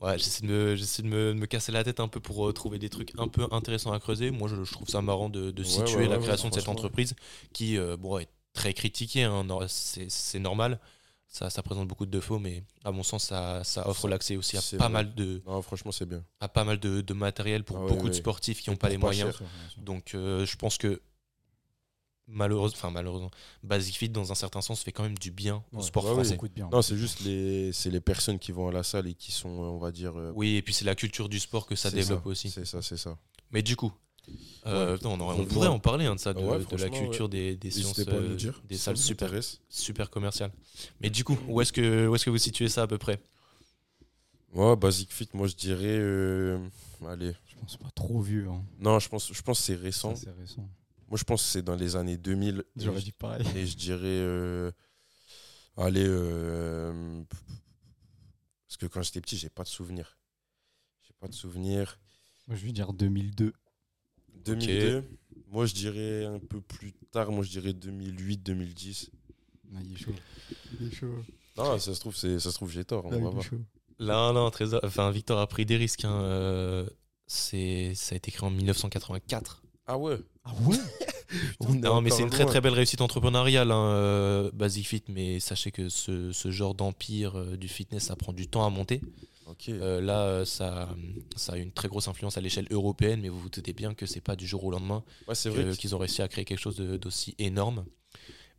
[0.00, 2.48] Ouais, j'essaie de, me, j'essaie de me, de me casser la tête un peu pour
[2.48, 4.30] euh, trouver des trucs un peu intéressants à creuser.
[4.30, 6.54] Moi, je, je trouve ça marrant de, de Ouais, situer ouais, la ouais, création de
[6.54, 7.14] cette entreprise
[7.52, 9.24] qui euh, bon, est très critiquée.
[9.24, 10.80] hein, c'est, normal.
[11.28, 14.56] Ça, ça présente beaucoup de défauts, mais à mon sens, ça, ça offre l'accès aussi
[14.56, 14.88] à pas vrai.
[14.88, 16.24] mal de, Non, franchement, c'est bien.
[16.40, 18.96] à pas mal de, de matériel pour Ah beaucoup de sportifs qui n'ont pas les
[18.96, 19.36] moyens.
[19.36, 19.46] cher.
[19.76, 21.00] Donc euh, je pense que
[22.30, 23.30] malheureusement, enfin malheureusement,
[23.62, 26.10] Basic Fit dans un certain sens fait quand même du bien au Ouais, sport ouais,
[26.10, 26.24] ouais.
[26.24, 26.38] français.
[26.54, 26.68] Bien.
[26.72, 29.48] Non, c'est juste les, c'est les personnes qui vont à la salle et qui sont,
[29.62, 30.18] euh, on va dire.
[30.18, 32.50] euh, Oui, et puis c'est la culture du sport que ça c'est développe aussi.
[32.50, 33.16] C'est ça, c'est ça.
[33.50, 33.92] Mais du coup,
[34.66, 36.88] euh, non, on, aurait- on pourrait en parler hein, de ça, de, Ouais, de la
[36.90, 38.62] culture des, des sciences, N'hésitez pas à euh, nous dire.
[38.68, 39.30] des si salles super,
[39.68, 40.52] super commerciales.
[41.00, 43.18] Mais du coup, où est-ce que, où est-ce que vous situez ça à peu près?
[44.52, 45.84] Ouais, Basic Fit, moi je dirais.
[45.86, 46.58] euh,
[47.06, 47.32] Allez.
[47.48, 48.48] Je pense pas trop vieux.
[48.48, 48.62] Hein.
[48.80, 50.14] Non, je pense, je pense que c'est récent.
[50.16, 50.68] Ça, C'est récent.
[51.10, 52.64] Moi, je pense que c'est dans les années 2000.
[52.76, 53.44] Et J'aurais je- dit pareil.
[53.56, 53.98] Et je dirais.
[54.04, 54.70] euh,
[55.76, 56.04] allez.
[56.06, 57.22] euh,
[58.68, 60.16] parce que quand j'étais petit, j'ai pas de souvenirs.
[61.02, 61.98] J'ai pas de souvenirs.
[62.46, 63.52] Moi, je vais dire 2002.
[64.44, 65.04] 2002.
[65.48, 67.32] Moi, je dirais un peu plus tard.
[67.32, 69.10] Moi, je dirais 2008, 2010.
[69.74, 70.14] Ah, il est chaud.
[70.80, 71.14] Il est chaud.
[71.56, 73.04] Non, ça se trouve, c'est, ça se trouve, j'ai tort.
[73.06, 73.44] On Ah, il va est voir.
[73.44, 73.60] chaud.
[73.98, 76.04] Là, non, Trésor, enfin Victor a pris des risques.
[76.04, 76.88] hein, euh,
[77.26, 79.62] c'est, ça a été créé en 1984.
[79.86, 80.18] Ah ouais?
[80.44, 80.76] Ah ouais?
[81.68, 85.02] Non, mais c'est une très très belle réussite entrepreneuriale, hein, euh, Basic Fit.
[85.08, 88.70] Mais sachez que ce, ce genre d'empire euh, du fitness, ça prend du temps à
[88.70, 89.00] monter.
[89.68, 90.88] Euh, là, ça,
[91.36, 94.06] ça a une très grosse influence à l'échelle européenne, mais vous vous doutez bien que
[94.06, 95.34] c'est pas du jour au lendemain ouais,
[95.76, 97.84] qu'ils ont réussi à créer quelque chose d'aussi énorme.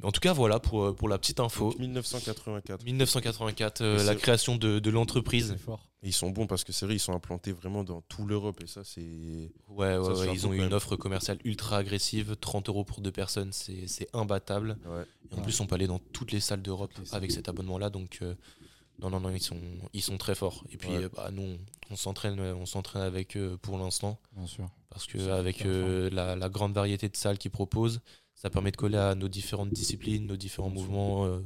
[0.02, 1.72] Mais en tout cas, voilà pour, euh, pour la petite info.
[1.72, 2.84] Donc, 1984.
[2.84, 5.56] 1984, euh, la création de, de l'entreprise.
[6.04, 8.60] Ils sont bons parce que c'est vrai, ils sont implantés vraiment dans toute l'Europe.
[8.64, 9.52] Et ça, c'est.
[9.70, 13.12] Ouais, ouais, Ça, ils ont eu une offre commerciale ultra agressive, 30 euros pour deux
[13.12, 14.78] personnes, c'est c'est imbattable.
[14.86, 15.04] Ouais.
[15.30, 15.43] Et en Ouais.
[15.43, 18.34] plus, on peut aller dans toutes les salles d'Europe avec cet abonnement-là, donc euh,
[18.99, 19.60] non, non, non, ils sont,
[19.93, 20.64] ils sont très forts.
[20.72, 21.08] Et puis, Ouais.
[21.16, 21.58] bah, nous,
[21.91, 24.66] on, s'entraîne, on s'entraîne avec eux pour l'instant, Bien sûr.
[24.89, 28.02] Parce que avec euh, la grande variété de salles qu'ils proposent,
[28.42, 31.39] ça permet de coller à nos différentes disciplines, nos différents mouvements euh,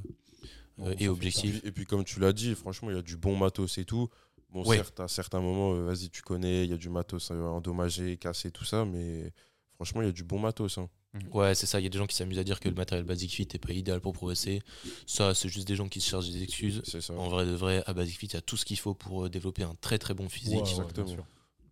[0.78, 1.62] Bon, euh, et objectifs.
[1.66, 4.10] et puis, comme tu l'as dit, franchement, il y a du bon matos et tout.
[4.52, 4.78] Bon, Ouais.
[4.78, 8.52] certes, à certains moments, euh, vas-y, tu connais, il y a du matos endommagé, cassé,
[8.52, 9.34] tout ça, mais
[9.76, 10.78] franchement, il y a du bon matos.
[10.78, 10.89] hein.
[11.32, 11.80] Ouais, c'est ça.
[11.80, 13.60] Il y a des gens qui s'amusent à dire que le matériel Basic Fit n'est
[13.60, 14.62] pas idéal pour progresser.
[15.08, 16.82] Ça, c'est juste des gens qui se cherchent des excuses.
[16.86, 17.14] C'est ça.
[17.14, 19.30] En vrai de vrai, à Basic Fit, il y a tout ce qu'il faut pour
[19.30, 20.56] développer un très très bon physique.
[20.56, 21.26] Ouais, ouais, exactement.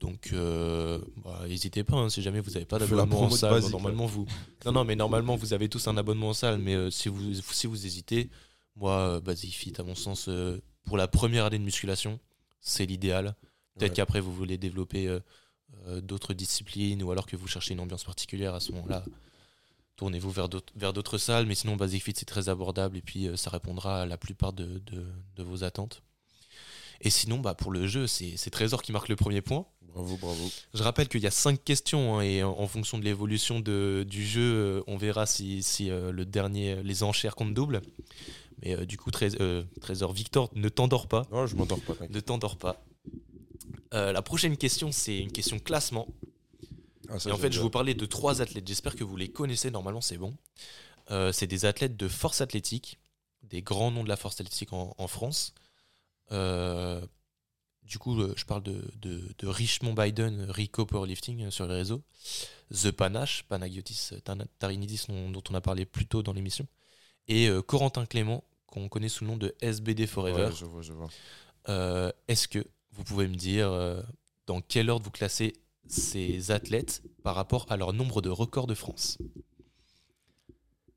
[0.03, 4.05] Donc, euh, bah, n'hésitez pas, hein, si jamais vous n'avez pas d'abonnement en salle, normalement
[4.05, 4.25] vous.
[4.65, 7.33] Non, non, mais normalement vous avez tous un abonnement en salle, mais euh, si, vous,
[7.35, 8.29] si vous hésitez,
[8.75, 12.19] moi, euh, Basic Fit, à mon sens, euh, pour la première année de musculation,
[12.59, 13.33] c'est l'idéal.
[13.77, 13.95] Peut-être Ouais.
[13.95, 15.19] qu'après vous voulez développer euh,
[15.87, 19.05] euh, d'autres disciplines ou alors que vous cherchez une ambiance particulière à ce moment-là.
[19.95, 23.27] Tournez-vous vers d'autres vers d'autres salles, mais sinon Basic Fit c'est très abordable et puis
[23.27, 25.05] euh, ça répondra à la plupart de, de-
[25.37, 26.01] de vos attentes.
[27.03, 29.65] Et sinon, bah, pour le jeu, c'est Trésor qui marque le premier point.
[29.93, 30.49] Bravo, bravo.
[30.73, 34.25] Je rappelle qu'il y a cinq questions hein, et en, en fonction de l'évolution du
[34.25, 37.81] jeu, euh, on verra si, si, euh, le dernier, les enchères comptent double.
[38.63, 41.27] Mais euh, du coup, Trés- euh, Trésor Victor, ne t'endors pas.
[41.31, 41.93] Non, je m'endors pas.
[42.09, 42.83] Ne t'endors pas.
[43.91, 46.07] La prochaine question, c'est une question classement.
[47.09, 48.67] Ah, ça, Et en fait, je vous parler de trois athlètes.
[48.67, 49.69] J'espère que vous les connaissez.
[49.69, 50.35] Normalement, c'est bon.
[51.31, 52.97] C'est des athlètes de force athlétique,
[53.43, 55.53] des grands noms de la force athlétique en, en France.
[56.31, 57.05] Euh,
[57.83, 61.75] du coup, euh, je parle de, de, de Richmond Biden, Rico Powerlifting euh, sur les
[61.75, 62.01] réseaux.
[62.71, 64.09] The Panache, Panagiotis
[64.57, 66.65] Tarinidis, dont, dont on a parlé plus tôt dans l'émission.
[67.27, 70.45] Et euh, Corentin Clément, qu'on connaît sous le nom de SBD Forever.
[70.45, 71.09] Ouais, je vois, je vois.
[71.69, 74.01] Euh, Est-ce que vous pouvez me dire euh,
[74.47, 75.53] dans quel ordre vous classez
[75.87, 79.17] ces athlètes par rapport à leur nombre de records de France?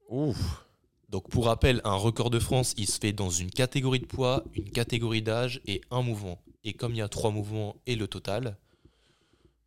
[0.08, 0.65] Ouf.
[1.08, 4.44] Donc pour rappel, un record de France, il se fait dans une catégorie de poids,
[4.54, 6.40] une catégorie d'âge et un mouvement.
[6.64, 8.56] Et comme il y a trois mouvements et le total,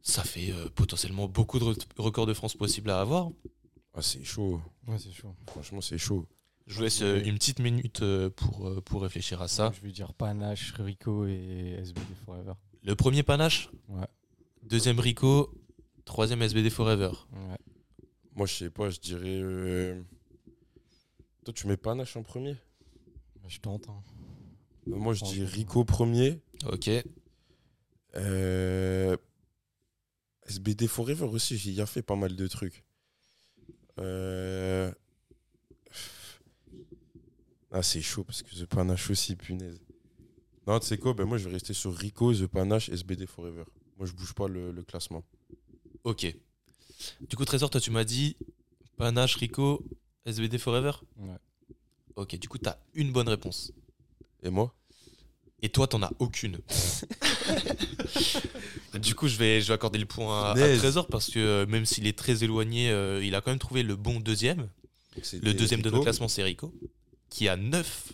[0.02, 3.30] ça fait euh, potentiellement beaucoup de re- records de France possibles à avoir.
[3.94, 4.62] Ah, c'est chaud.
[4.88, 5.34] Ouais, c'est chaud.
[5.48, 6.26] Franchement, c'est chaud.
[6.68, 9.72] Je vous laisse euh, une petite minute euh, pour, euh, pour réfléchir à ça.
[9.76, 12.54] Je vais dire Panache, Rico et SBD Forever.
[12.84, 14.06] Le premier panache, Ouais.
[14.64, 15.54] deuxième Rico,
[16.06, 17.12] troisième SBD Forever.
[17.32, 17.58] Ouais.
[18.36, 20.02] Moi, je sais pas, je dirais.
[21.46, 22.54] Toi, tu mets Panache en premier
[23.42, 23.88] Bah, je tente.
[23.90, 24.04] hein.
[24.88, 26.42] Euh, Moi, je dis Rico premier.
[26.66, 26.90] Ok.
[28.16, 29.16] Euh,
[30.48, 32.84] SBD Forever aussi, j'y ai fait pas mal de trucs.
[34.00, 34.92] Euh,
[37.72, 39.80] Ah, c'est chaud parce que The Panache aussi, punaise.
[40.66, 43.64] Non, tu sais quoi, ben moi je vais rester sur Rico, The Panache, SBD Forever.
[43.98, 45.24] Moi je bouge pas le, le classement.
[46.04, 46.36] Ok.
[47.22, 48.38] Du coup, Trésor, toi, tu m'as dit
[48.98, 49.84] Panache, Rico,
[50.30, 51.38] SBD Forever Ouais.
[52.16, 53.72] Ok, du coup, tu as une bonne réponse.
[54.44, 54.74] Et moi?
[55.62, 56.60] Et toi, t'en as aucune.
[59.02, 60.54] du coup, je vais, je vais accorder le point à.
[60.54, 63.84] Trésor parce que euh, même s'il est très éloigné, euh, il a quand même trouvé
[63.84, 64.70] le bon deuxième.
[65.42, 66.74] Le deuxième de notre classement, c'est Rico,
[67.30, 68.14] qui a 9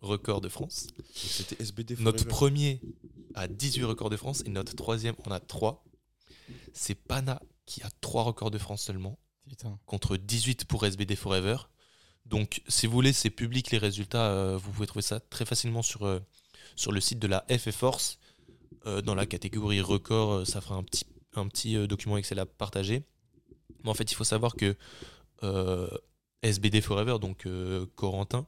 [0.00, 0.88] records de France.
[1.14, 2.10] C'était SBD Forever.
[2.10, 2.80] Notre premier
[3.34, 5.84] a 18 records de France et notre troisième en a 3.
[6.72, 9.18] C'est Pana qui a 3 records de France seulement.
[9.48, 9.78] Putain.
[9.86, 11.56] contre 18 pour SBD Forever.
[12.24, 14.30] Donc, si vous voulez, c'est public les résultats.
[14.30, 16.18] euh, vous pouvez trouver ça très facilement sur, euh,
[16.74, 18.18] sur le site de la FF Force.
[18.86, 22.38] Euh, dans la catégorie record, euh, ça fera un petit, un petit euh, document Excel
[22.38, 23.04] à partager.
[23.84, 24.76] Mais en fait, il faut savoir que
[25.42, 25.88] euh,
[26.42, 28.46] SBD Forever, donc euh, Corentin,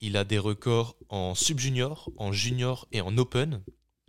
[0.00, 3.62] il a des records en sub-junior, en junior et en open.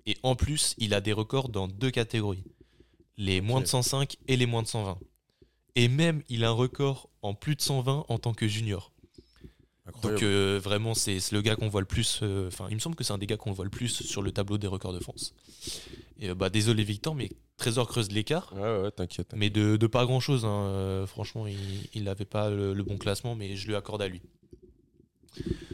[0.05, 2.43] Et en plus, il a des records dans deux catégories
[3.17, 4.99] les moins de 105 et les moins de 120.
[5.76, 8.91] Et même, il a un record en plus de 120 en tant que junior.
[9.88, 10.19] Incroyable.
[10.21, 12.19] Donc euh, vraiment, c'est le gars qu'on voit le plus.
[12.23, 14.21] euh, Enfin, il me semble que c'est un des gars qu'on voit le plus sur
[14.21, 15.34] le tableau des records de France.
[16.19, 18.51] Et euh, bah désolé Victor, mais Trésor creuse l'écart.
[18.55, 19.34] Ouais, ouais, t'inquiète.
[19.36, 20.41] Mais de, de pas grand chose.
[21.07, 24.21] franchement, il n'avait pas le, le bon classement, mais je lui accorde à lui.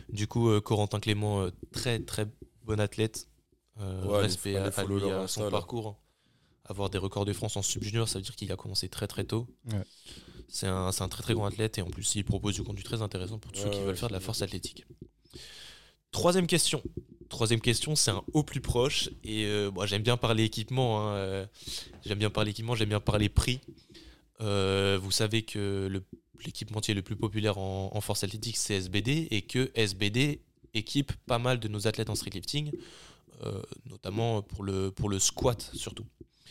[0.10, 2.28] Du coup, Corentin Clément, très très
[2.66, 3.28] bon athlète.
[3.80, 5.52] Ouais, respect à, à lui, son là.
[5.52, 5.97] parcours.
[6.72, 9.26] Avoir des records de France en sub-junior, ça veut dire qu'il a commencé très très
[9.26, 9.45] tôt.
[9.72, 9.84] Ouais.
[10.47, 12.82] C'est un, c'est un très très grand athlète et en plus il propose du contenu
[12.84, 14.86] très intéressant pour tous ceux qui ouais, veulent faire de la force athlétique.
[16.11, 16.82] Troisième question.
[17.30, 21.07] Troisième question, c'est un au plus proche et euh, moi, j'aime bien parler équipement.
[21.09, 21.45] hein, euh,
[22.05, 23.61] j'aime bien parler équipement, j'aime bien parler prix.
[24.41, 26.03] Euh, vous savez que le-
[26.45, 30.41] l'équipementier le plus populaire en, en force athlétique c'est SBD et que SBD
[30.74, 32.72] équipe pas mal de nos athlètes en streetlifting,
[33.43, 36.05] euh, notamment pour le, pour le squat surtout.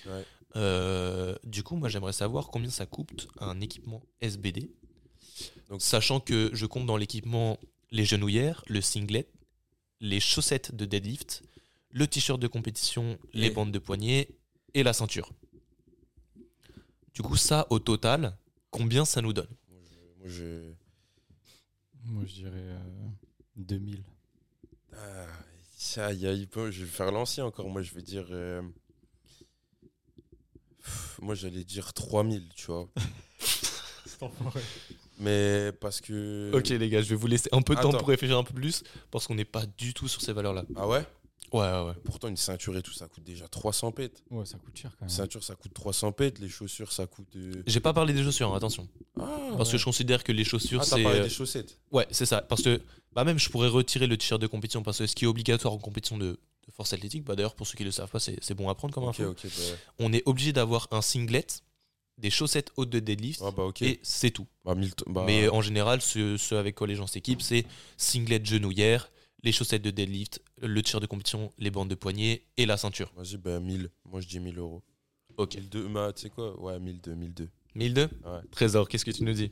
[0.06, 0.24] Ouais.
[0.56, 4.70] Euh, du coup, moi j'aimerais savoir combien ça coûte un équipement SBD.
[5.68, 7.58] Donc- Sachant que je compte dans l'équipement
[7.92, 9.28] les genouillères, le singlet,
[10.00, 11.42] les chaussettes de deadlift,
[11.90, 14.28] le t-shirt de compétition, les Et- bandes de poignet
[14.74, 15.30] et la ceinture.
[17.14, 18.36] Du coup, ça, au total,
[18.70, 19.48] combien ça nous donne?
[19.68, 20.72] Moi, je- moi, je.
[22.04, 22.78] Moi, je dirais euh,
[23.56, 24.02] 2000.
[24.92, 25.26] Ah,
[25.76, 27.68] ça, y a, je vais faire l'ancien encore.
[27.68, 28.26] Moi, je vais dire.
[28.30, 28.62] euh,
[31.20, 32.88] Moi, j'allais dire 3000, tu vois.
[35.18, 36.50] Mais parce que.
[36.54, 37.98] Ok, les gars, je vais vous laisser un peu de temps Attends.
[37.98, 40.64] pour réfléchir un peu plus, parce qu'on n'est pas du tout sur ces valeurs-là.
[40.76, 41.04] Ah ouais?
[41.52, 41.92] Ouais, ouais, ouais.
[42.04, 44.22] Pourtant, une ceinture et tout, ça coûte déjà 300 pètes.
[44.30, 45.16] Ouais, ça coûte cher quand Une même.
[45.16, 46.38] ceinture, ça coûte 300 pètes.
[46.38, 47.26] Les chaussures, ça coûte.
[47.34, 48.88] euh, J'ai pas parlé des chaussures, hein, attention.
[49.18, 49.26] Ah,
[49.56, 51.02] Parce que je considère que les chaussures, ah, t'as c'est.
[51.02, 51.76] parlé euh, des chaussettes.
[51.90, 52.40] Ouais, c'est ça.
[52.42, 52.80] Parce que
[53.12, 55.74] bah même, je pourrais retirer le t-shirt de compétition, parce que ce qui est obligatoire
[55.74, 56.38] en compétition de
[56.70, 58.92] force athlétique, bah d'ailleurs, pour ceux qui le savent pas, c'est c'est bon à prendre
[58.94, 59.34] comme Ok, info.
[59.44, 61.46] Bah, On est obligé d'avoir un singlet,
[62.18, 64.46] des chaussettes hautes de deadlift, ah, bah, et c'est tout.
[64.64, 67.64] Bah, 1000 t- bah, Mais en général, ce, ce avec quoi les gens s'équipent, c'est
[67.96, 69.10] singlet genouillère,
[69.42, 73.10] les chaussettes de deadlift, le t-shirt de compétition, les bandes de poignet et la ceinture.
[73.16, 73.90] Vas-y, bah, 1000.
[74.04, 74.82] Moi, je dis 1000 euros.
[75.38, 75.54] Ok.
[75.54, 76.60] 1002, bah, tu sais quoi?
[76.60, 77.48] Ouais, 1002, 1002.
[77.74, 78.40] 1002 Ouais.
[78.50, 79.50] Trésor, qu'est-ce que tu nous dis?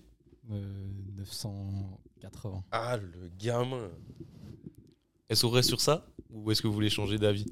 [0.51, 2.65] Euh, 980.
[2.73, 3.89] Ah, le gamin
[5.29, 7.47] Est-ce qu'on reste sur ça Ou est-ce que vous voulez changer d'avis?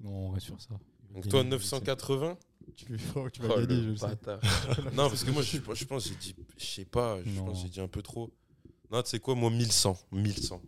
[0.00, 0.78] Non, on reste sur ça.
[1.14, 2.38] Donc, toi, 980
[2.76, 2.92] Tu, tu
[3.42, 4.06] vas Oh, gagner, le je le sais.
[4.06, 4.40] bâtard.
[4.94, 7.46] non, parce que moi, je, je pense que j'ai dit, je sais pas, je Non.
[7.46, 8.30] pense que j'ai dit un peu trop.
[8.90, 9.96] Non, tu sais quoi, moi, 1100.
[10.12, 10.62] 1100.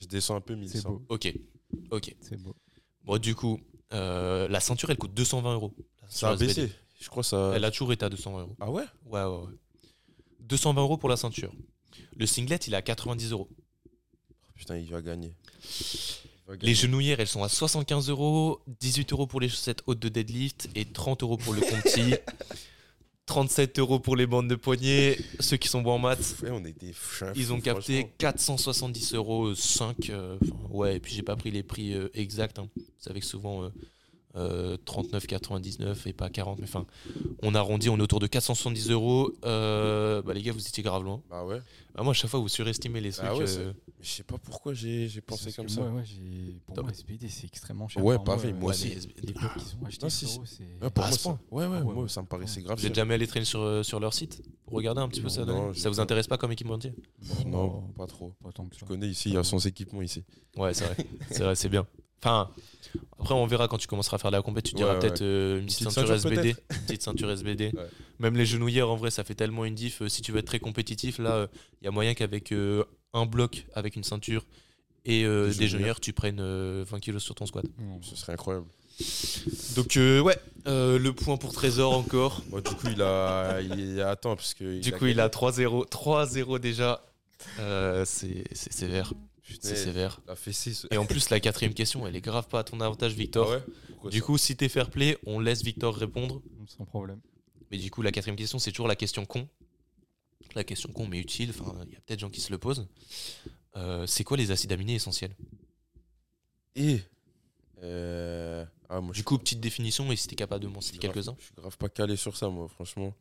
[0.00, 0.90] Je descends un peu, C'est 1100.
[0.90, 1.02] beau.
[1.08, 1.34] Ok.
[1.90, 2.14] Ok.
[2.20, 2.54] C'est beau.
[3.04, 3.58] Bon, du coup,
[3.92, 5.74] euh, la ceinture, elle coûte 220 euros.
[6.08, 6.70] Ça a baissé.
[7.00, 7.52] Je crois que ça.
[7.54, 8.56] Elle a toujours été à 220 euros.
[8.60, 8.84] Ah ouais?
[9.06, 9.52] Ouais, ouais, ouais.
[10.40, 11.52] 220 euros pour la ceinture.
[12.16, 13.48] Le singlet, il est à 90 euros.
[14.58, 15.32] Putain, il va gagner.
[15.64, 20.00] Il va Les genouillères, elles sont à 75 euros, 18 euros pour les chaussettes hautes
[20.00, 22.14] de deadlift et 30 euros pour le compti.
[23.26, 25.18] 37 euros pour les bandes de poignet.
[25.40, 28.14] Ceux qui sont bons en maths, Ouais, on fou, ils ont capté franchement.
[28.18, 30.10] 470 euros, 5.
[30.10, 30.38] euh,
[30.70, 32.58] ouais, et puis j'ai pas pris les prix euh, exacts.
[32.58, 32.68] hein.
[32.76, 33.68] Vous savez que souvent euh,
[34.36, 36.58] euh, 39,99 et pas 40.
[36.58, 36.86] Mais enfin,
[37.42, 39.32] on arrondit, on est autour de 470 euros.
[39.44, 41.22] Euh, bah, les gars, vous étiez grave loin.
[41.30, 41.60] Bah ouais.
[41.94, 43.26] Ah, moi, à chaque fois, vous surestimez les trucs.
[43.28, 45.80] Ah ouais, euh, je sais pas pourquoi j'ai pensé comme ça.
[45.80, 46.84] Moi, ouais, j'ai- pour Top.
[46.84, 48.04] moi, SBD, c'est extrêmement cher.
[48.04, 48.88] Ouais, Enfin, pareil, moi ouais, aussi.
[48.90, 50.62] mais- Les blocs qu'ils ont achetés, frérot, c'est.
[50.84, 52.08] Ouais, pour à moi, ça- ouais, ouais, Ah ouais, moi, ouais.
[52.08, 52.78] ça me paraissait grave.
[52.78, 54.40] Vous êtes jamais allé traîner sur, euh, sur leur site?
[54.66, 56.02] Pour regarder un petit peu Non, ça non, Ça vous pas.
[56.02, 56.92] intéresse pas comme équipementier?
[57.46, 58.32] Non, pas trop.
[58.44, 58.80] Pas tant que ça.
[58.82, 60.22] Je connais ici, il y a son équipement ici.
[60.56, 60.96] Ouais, c'est vrai.
[61.30, 61.86] c'est vrai, c'est bien.
[62.22, 62.50] Enfin,
[63.20, 64.64] après, on verra quand tu commenceras à faire de la compète.
[64.64, 66.56] Tu diras Ouais, peut-être euh, une petite, petite ceinture, ceinture, SBD.
[66.70, 67.72] Une petite ceinture SBD.
[67.76, 67.86] Ouais.
[68.18, 70.02] Même les genouillères, en vrai, ça fait tellement une diff.
[70.02, 71.46] Euh, si tu veux être très compétitif, là,
[71.80, 72.82] il y a moyen qu'avec euh,
[73.14, 74.44] un bloc, avec une ceinture
[75.04, 76.00] et euh, Des des genouillères.
[76.00, 77.64] tu prennes euh, 20 kilos sur ton squat.
[78.02, 78.66] Ce serait incroyable.
[79.76, 82.42] Donc, euh, ouais, euh, le point pour Trésor encore.
[82.50, 83.60] Bon, du coup, il a.
[83.60, 84.80] Il attend, parce que.
[84.80, 85.88] Du coup, il a 3-0.
[85.88, 87.04] 3-0 déjà.
[87.60, 89.12] Euh, c'est sévère.
[89.60, 90.20] C'est sévère.
[90.26, 90.86] Il a fait 6.
[90.90, 93.50] Et en plus, la quatrième question, elle est grave pas à ton avantage, Victor.
[93.52, 96.42] Ah ouais Pourquoi Du coup, si t'es fair play, on laisse Victor répondre.
[96.66, 97.20] Sans problème.
[97.70, 99.48] Mais du coup, la quatrième question, c'est toujours la question con.
[100.54, 101.50] La question con, mais utile.
[101.50, 102.86] Enfin, il y a peut-être des gens qui se le posent.
[103.76, 105.34] Euh, c'est quoi les acides aminés essentiels?
[106.74, 107.00] Et.
[107.82, 110.98] euh, Ah, moi, je Du coup, petite définition, et si t'es capable de m'en citer
[110.98, 111.36] quelques-uns.
[111.38, 113.14] Je suis grave pas calé sur ça, moi, franchement.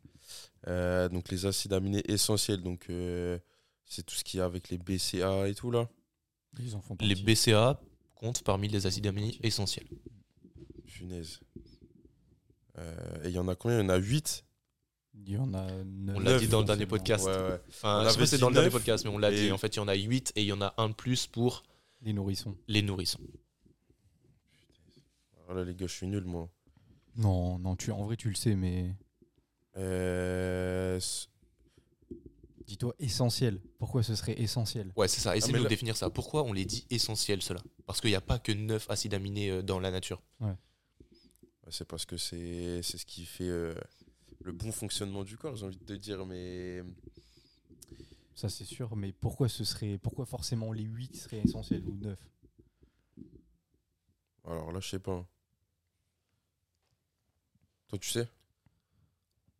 [0.67, 2.85] Euh, donc, les acides aminés essentiels, donc.
[2.89, 3.37] euh,
[3.85, 5.89] C'est tout ce qui est avec les BCA et tout, là.
[6.59, 7.15] Ils en font Les.
[7.15, 7.79] BCA
[8.15, 9.87] comptent parmi les acides aminés essentiels.
[10.87, 11.39] Punaise.
[12.77, 13.79] Euh, et il y en a combien?
[13.79, 14.43] Il y en a 8
[15.13, 15.67] Il y en a
[16.15, 17.25] On l'a dit dans le dernier podcast.
[17.25, 17.61] Ouais, ouais.
[17.69, 19.51] Enfin, je sais pas si c'est dans le dernier podcast, mais on l'a et- dit.
[19.51, 21.27] En fait, il y en a 8 et il y en a un de plus
[21.27, 21.63] pour
[22.01, 22.55] Les nourrissons.
[22.67, 23.19] les nourrissons.
[25.45, 26.49] Voilà, les gars, je suis nul, moi.
[27.15, 28.95] Non, non, tu, en vrai, tu le sais, mais
[29.77, 30.99] Euh,
[32.67, 33.59] dis-toi essentiel.
[33.79, 35.35] Pourquoi ce serait essentiel Ouais, c'est ça.
[35.35, 36.09] Essayez Ah, de nous là- définir ça.
[36.09, 39.49] Pourquoi on les dit essentiels, ceux-là Parce qu'il n'y a pas que 9 acides aminés
[39.49, 40.21] euh, dans la nature.
[41.69, 43.73] c'est parce que c'est c'est ce qui fait euh,
[44.41, 46.25] le bon fonctionnement du corps, j'ai envie de te dire.
[46.25, 46.81] Mais
[48.35, 49.97] Ça, c'est sûr, mais pourquoi ce serait.
[49.97, 52.19] Pourquoi forcément les 8 seraient essentiels ou 9
[54.45, 55.27] alors là, je sais pas.
[57.89, 58.29] Toi, tu sais?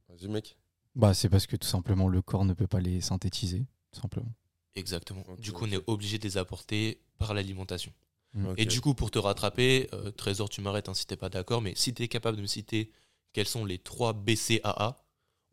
[0.08, 0.58] Vas-y, mec.
[0.98, 4.34] Bah, c'est parce que tout simplement le corps ne peut pas les synthétiser, tout simplement.
[4.76, 5.24] Exactement.
[5.38, 7.93] Du coup, on est obligé de les apporter par l'alimentation.
[8.34, 8.54] Mm.
[8.58, 11.62] Et du coup, pour te rattraper, euh, Trésor, tu m'arrêtes hein, si t'es pas d'accord,
[11.62, 12.91] mais si tu es capable de me citer
[13.32, 14.98] quels sont les 3 BCAA,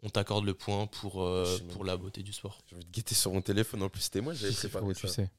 [0.03, 2.59] on t'accorde le point pour, euh, pour la beauté du sport.
[2.66, 3.82] J'ai envie de guetter sur mon téléphone.
[3.82, 5.30] En plus, c'était moi, j'avais préparé tu sais.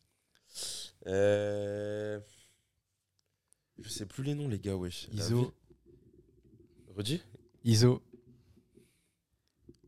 [1.08, 2.20] Euh...
[3.80, 5.08] Je sais plus les noms, les gars, wesh.
[5.12, 5.52] ISO,
[6.96, 7.22] Redis
[7.64, 8.02] ISO,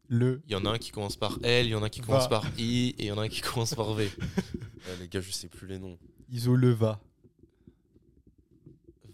[0.08, 1.90] le, Il y en a un qui commence par L, il y en a un
[1.90, 2.30] qui commence Va.
[2.42, 4.10] par I, et il y en a un qui commence par V.
[4.88, 5.98] Ouais, Les gars, je sais plus les noms.
[6.32, 7.02] ISO le va.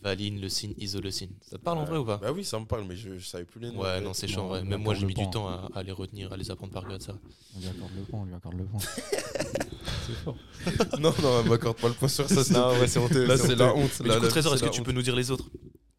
[0.02, 1.32] valine, leucine, isoleucine.
[1.42, 3.26] Ça te parle en vrai ou pas Bah oui, ça me parle, mais je, je
[3.26, 3.80] savais plus les noms.
[3.82, 4.40] Ouais, non, c'est vrai.
[4.62, 6.74] on Même moi, j'ai mis le du temps à, à les retenir, à les apprendre
[6.74, 7.16] par cœur de ça.
[7.56, 8.80] On lui accorde le point, on lui accorde le point.
[10.06, 10.36] c'est fort.
[11.00, 12.72] non, non, elle m'accorde pas le point sur ça.
[12.74, 13.26] ouais, c'est honteux.
[13.26, 14.00] Là, c'est la honte.
[14.02, 15.46] Mais Là, du coup, Trésor, est-ce que tu peux nous dire les autres?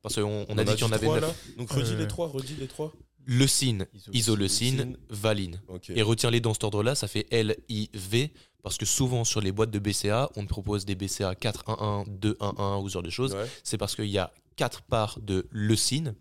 [0.02, 1.30] Parce qu'on on a dit qu'il y en avait trois, neuf.
[1.48, 1.54] là.
[1.58, 2.92] Donc redis les trois, redis les trois.
[3.26, 4.96] Leucine, Isoleucine.
[5.08, 5.60] valine.
[5.90, 9.78] Et retiens-les dans cet ordre-là, ça fait L-I-V, parce que souvent sur les boîtes de
[9.78, 13.34] BCA, on te propose des BCA 4-1-1, 2-1-1 ou ce genre de choses.
[13.34, 13.46] Ouais.
[13.62, 16.14] C'est parce qu'il y a 4 parts de leucine,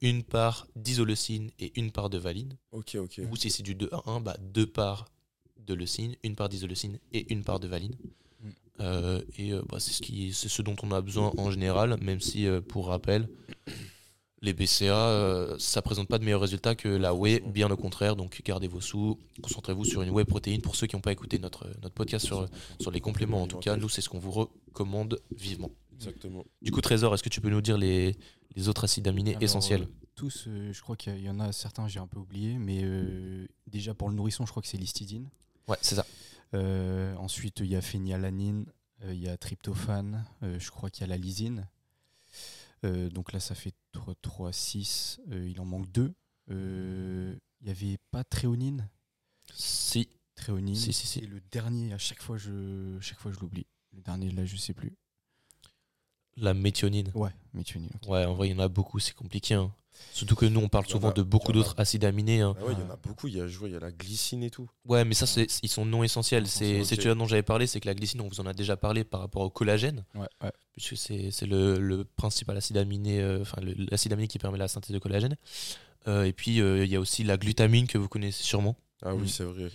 [0.00, 2.56] une part d'isoleucine et une part de valine.
[2.72, 5.06] Ou si c'est du 2-1-1, bah, deux parts
[5.66, 7.94] de leucine, une part d'isoleucine et une part de valine.
[8.42, 8.48] Mm.
[8.80, 11.96] Euh, et euh, bah, c'est ce, qui- c'est ce dont on a besoin en général,
[12.02, 13.28] même si, euh, pour rappel,
[14.44, 18.14] les BCA, euh, ça présente pas de meilleurs résultats que la whey, bien au contraire.
[18.16, 20.60] Donc gardez vos sous, concentrez-vous sur une whey protéine.
[20.60, 23.58] Pour ceux qui n'ont pas écouté notre, notre podcast sur, sur les compléments, en tout
[23.58, 25.70] cas, nous, c'est ce qu'on vous recommande vivement.
[25.96, 26.44] Exactement.
[26.60, 28.16] Du coup, Trésor, est-ce que tu peux nous dire les,
[28.56, 29.82] les autres acides aminés Alors, essentiels?
[29.82, 32.80] euh, Tous, euh, je crois qu'il y, en a certains, j'ai un peu oublié, mais
[32.82, 35.30] euh, déjà pour le nourrisson, je crois que c'est l'histidine.
[35.68, 36.04] Ouais, c'est ça.
[36.52, 38.66] Euh, ensuite, il y a phénylalanine,
[39.04, 41.66] euh, il y a tryptophane, euh, je crois qu'il y a la lysine.
[42.84, 45.20] Euh, donc là, ça fait 3, 3 6.
[45.30, 46.14] euh, il en manque 2.
[46.48, 48.90] Il n'y avait pas tréonine?
[49.52, 50.08] Si.
[50.34, 50.74] Tréonine.
[50.74, 51.20] Si, si, si.
[51.20, 53.66] Et le dernier, à chaque fois, je, chaque fois, je l'oublie.
[53.92, 54.92] Le dernier, là, je sais plus.
[56.36, 57.10] La méthionine.
[57.14, 57.90] Ouais, méthionine.
[58.08, 59.54] Ouais, en vrai, il y en a beaucoup, c'est compliqué.
[59.54, 59.72] hein.
[60.12, 62.40] Surtout que nous, on parle souvent a- de beaucoup d'autres acides aminés.
[62.40, 62.54] hein.
[62.60, 63.28] Ah ouais, il y en a beaucoup.
[63.28, 64.68] Il y a, je vois, il y a la glycine et tout.
[64.86, 66.46] Ouais, mais ça, c'est- ils sont non essentiels.
[66.48, 66.86] C'est Ok.
[66.86, 69.04] c'est celui-là dont j'avais parlé, c'est que la glycine, on vous en a déjà parlé
[69.04, 70.52] par rapport au collagène, Ouais, ouais.
[70.72, 73.60] puisque c'est c'est le, le principal acide aminé, euh, enfin
[73.90, 75.36] l'acide aminé qui permet la synthèse de collagène.
[76.06, 78.76] Euh, et puis, euh, il y a aussi la glutamine que vous connaissez sûrement.
[79.02, 79.28] Ah oui, Mm.
[79.28, 79.64] c'est vrai.
[79.64, 79.70] Ouais.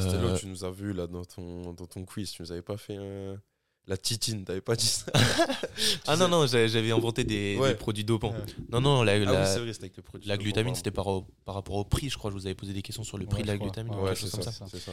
[0.00, 2.30] C'était là où tu nous as vu là dans ton, dans ton quiz.
[2.30, 3.40] Tu nous avais pas fait un-
[3.88, 4.44] la titine.
[4.44, 5.06] T'avais pas dit ça.
[6.06, 7.70] Ah non, non, j'avais inventé des, Ouais.
[7.70, 8.30] des produits dopants.
[8.32, 8.44] Ouais.
[8.70, 10.28] Non, non, la, Ah la- oui, c'est vrai, c'était avec le produit.
[10.28, 11.06] la dont on glutamine, c'était par,
[11.46, 12.30] rapport au prix, je crois.
[12.30, 13.66] Je vous avais posé des questions sur le prix Ouais, de la crois.
[13.66, 13.92] glutamine.
[13.92, 14.52] Ouais, ou Ouais, quelque c'est chose comme ça.
[14.52, 14.66] ça.
[14.70, 14.92] C'est ça.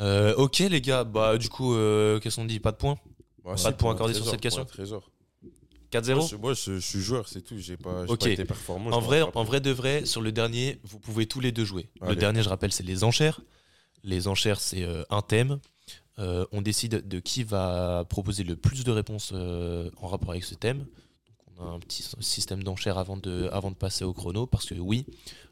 [0.00, 2.60] Euh, ok, les gars, bah du coup, euh, qu'est-ce qu'on dit?
[2.60, 2.98] Pas de points?
[3.44, 5.10] Pas de points accordés sur trésor, cette question pour un trésor.
[5.90, 7.58] 4-0 Moi, je, suis joueur, c'est tout.
[7.58, 8.20] J'ai pas, j'ai Ok.
[8.20, 8.90] pas été performant.
[8.92, 9.36] En vrai, rattrape.
[9.36, 11.88] en vrai de vrai, sur le dernier, vous pouvez tous les deux jouer.
[12.06, 13.40] Le dernier, je rappelle, c'est les enchères.
[14.04, 15.58] Les enchères, c'est euh, un thème.
[16.18, 20.44] Euh, on décide de qui va proposer le plus de réponses euh, en rapport avec
[20.44, 20.78] ce thème.
[20.80, 24.66] Donc, on a un petit système d'enchères avant de, avant de passer au chrono, parce
[24.66, 25.06] que oui,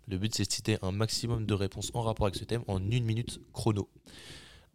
[0.09, 2.79] le but c'est de citer un maximum de réponses en rapport avec ce thème en
[2.91, 3.89] une minute chrono.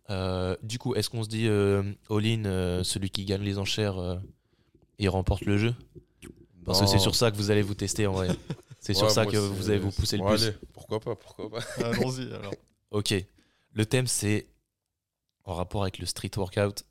[0.09, 3.97] Euh, du coup, est-ce qu'on se dit euh, all-in, euh, celui qui gagne les enchères,
[3.97, 4.15] euh,
[4.99, 5.75] il remporte le jeu?
[6.65, 8.29] Parce que c'est sur ça que vous allez vous tester en vrai.
[8.79, 10.43] C'est sur Ouais, ça que vous allez vous pousser le Bon, plus.
[10.43, 11.59] allez, pourquoi pas, pourquoi pas.
[11.85, 12.53] Allons-y alors.
[12.91, 13.13] Ok.
[13.71, 14.45] Le thème, c'est
[15.45, 16.83] en rapport avec le street workout.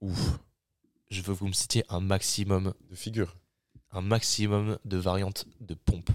[0.00, 0.38] Ouf,
[1.10, 3.36] Je veux que vous me citiez un maximum, de figure.
[3.92, 6.10] un maximum de variantes de pompe.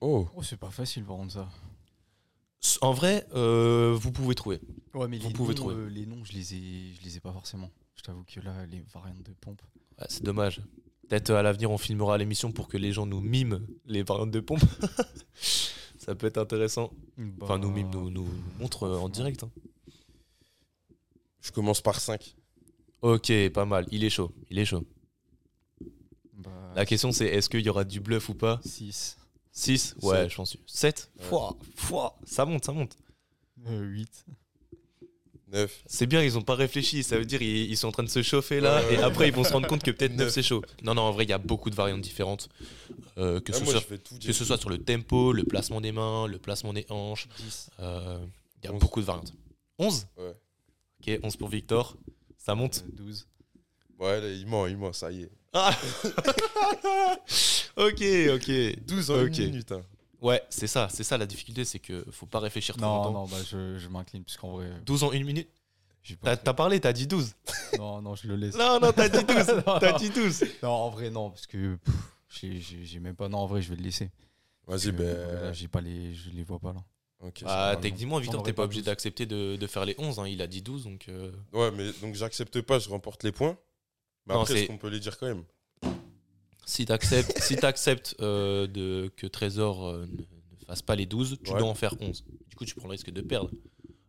[0.00, 1.48] Oh, Oh, c'est pas facile par contre ça.
[2.82, 4.60] En vrai, euh, vous pouvez trouver.
[4.92, 5.74] Ouais, mais Vous les, pouvez noms, trouver.
[5.76, 7.70] euh, les noms, je les ai, je les ai pas forcément.
[7.96, 9.62] Je t'avoue que là, les variantes de pompe.
[9.98, 10.60] Ouais, c'est dommage.
[11.08, 14.30] Peut-être euh, à l'avenir, on filmera l'émission pour que les gens nous miment les variantes
[14.30, 14.60] de pompe.
[15.98, 16.92] Ça peut être intéressant.
[17.40, 19.42] Enfin, nous miment, nous, nous montrent en direct.
[19.42, 19.50] hein.
[21.40, 22.34] Je commence par 5.
[23.02, 23.86] Ok, pas mal.
[23.90, 24.30] Il est chaud.
[24.50, 24.84] Il est chaud.
[26.34, 29.16] Bah, La question, c'est est-ce qu'il y aura du bluff ou pas 6,
[29.52, 30.56] 6 Ouais, je pense.
[30.66, 31.24] 7 Ouais.
[31.26, 32.96] Fouah, fouah, Ça monte, ça monte.
[33.66, 34.26] 8.
[35.52, 35.82] 9.
[35.86, 37.02] C'est bien, ils ont pas réfléchi.
[37.02, 39.02] Ça veut dire ils, ils sont en train de se chauffer là, Ouais, et ouais.
[39.02, 40.32] après ils vont se rendre compte que peut-être 9 Neuf.
[40.32, 40.62] c'est chaud.
[40.84, 42.48] Non, non, en vrai, il y a beaucoup de variantes différentes.
[43.18, 45.90] Euh, que, ce Ah, moi, soit, que ce soit sur le tempo, le placement des
[45.90, 47.26] mains, le placement des hanches.
[47.38, 47.70] 10.
[47.80, 48.24] euh,
[48.62, 48.80] Il y a Onze.
[48.80, 49.32] beaucoup de variantes.
[49.80, 50.34] 11 Ouais.
[51.00, 51.96] Ok, 11 pour Victor.
[52.36, 53.26] Ça monte 12.
[53.98, 55.30] Ouais, allez, il ment, il ment, ça y est.
[55.52, 55.76] Ah
[57.76, 58.02] Ok,
[58.34, 58.50] ok.
[58.86, 59.38] 12 en Ok.
[59.38, 59.72] une minute.
[59.72, 59.82] hein.
[60.20, 63.12] Ouais, c'est ça, c'est ça la difficulté, c'est que faut pas réfléchir trop Non, longtemps.
[63.12, 64.70] non, bah je, je m'incline, puisqu'en vrai.
[64.84, 65.48] 12 en une minute
[66.22, 67.34] T'as parlé, t'as dit 12
[67.78, 68.56] Non, non, je le laisse.
[68.56, 69.98] Non, non, t'as dit 12 Non, T'as non.
[69.98, 71.78] dit 12 Non, en vrai, non, parce que
[72.28, 73.28] j'ai- même pas.
[73.28, 74.10] Non, en vrai, je vais le laisser.
[74.66, 75.52] Vas-y, là, ben.
[75.52, 76.80] j'ai pas les, je les vois pas là.
[77.20, 78.86] Ok, Ah, techniquement, Victor, t'es pas pas obligé 12.
[78.86, 80.18] d'accepter de, de faire les 11.
[80.18, 80.26] hein.
[80.28, 81.06] Il a dit 12, donc.
[81.08, 83.56] euh, Ouais, mais donc j'accepte pas, je remporte les points.
[84.26, 85.44] Mais Non, après, est-ce qu'on peut les dire quand même?
[86.66, 91.38] Si t'acceptes si t'acceptes, euh, de, que Trésor euh, ne, ne fasse pas les 12,
[91.42, 91.58] tu Ouais.
[91.58, 92.24] dois en faire 11.
[92.48, 93.50] Du coup, tu prends le risque de perdre.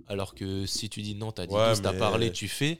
[0.07, 2.77] Alors que si tu dis non, t'as dit Ouais, 12, t'as mais- parlé, tu fais,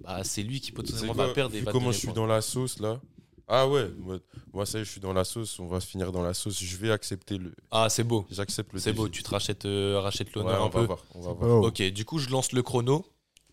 [0.00, 2.26] bah, c'est lui qui potentiellement va perdre et vu va te comment je suis dans
[2.26, 3.00] la sauce là?
[3.46, 4.18] Ah ouais, moi,
[4.52, 6.32] moi, ça y est, je suis dans la sauce, on va se finir dans la
[6.34, 6.58] sauce.
[6.62, 7.54] Je vais accepter le.
[7.70, 8.26] Ah, c'est beau.
[8.30, 10.86] J'accepte le C'est beau, tu te rachètes, euh, rachètes Ouais, l'honneur on un va peu.
[10.86, 11.62] voir, on va voir.
[11.64, 13.04] Ok, du coup, je lance le chrono.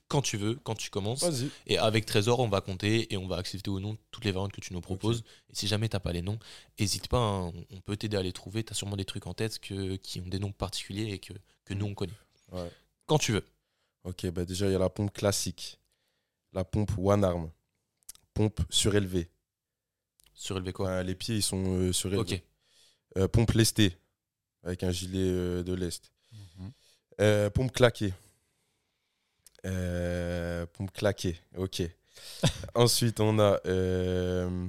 [0.08, 1.24] quand tu veux, quand tu commences.
[1.24, 1.50] Vas-y.
[1.68, 4.52] Et avec Trésor, on va compter et on va accepter ou non toutes les variantes
[4.54, 5.24] que tu nous proposes.
[5.50, 6.38] Et si jamais t'as pas les noms,
[6.78, 8.64] hésite pas, hein, on peut t'aider à les trouver.
[8.64, 11.34] Tu as sûrement des trucs en tête que, qui ont des noms particuliers et que,
[11.66, 12.12] que nous on connaît.
[12.52, 12.70] Ouais.
[13.08, 13.46] Quand tu veux.
[14.04, 15.80] Ok, bah déjà, il y a la pompe classique.
[16.54, 17.50] La pompe one arm.
[18.34, 19.30] Pompe surélevée.
[20.42, 22.22] Surélever quoi Ouais, les pieds, ils sont euh, surélevés.
[22.36, 22.44] Ok.
[23.18, 23.96] Euh, pompe lestée.
[24.64, 26.12] Avec un gilet euh, de lest.
[26.58, 26.72] Mhm.
[27.20, 28.12] Euh, pompe claquée.
[29.66, 31.84] Euh, pompe claquée, ok.
[32.76, 33.60] Ensuite, on a.
[33.68, 34.68] euh,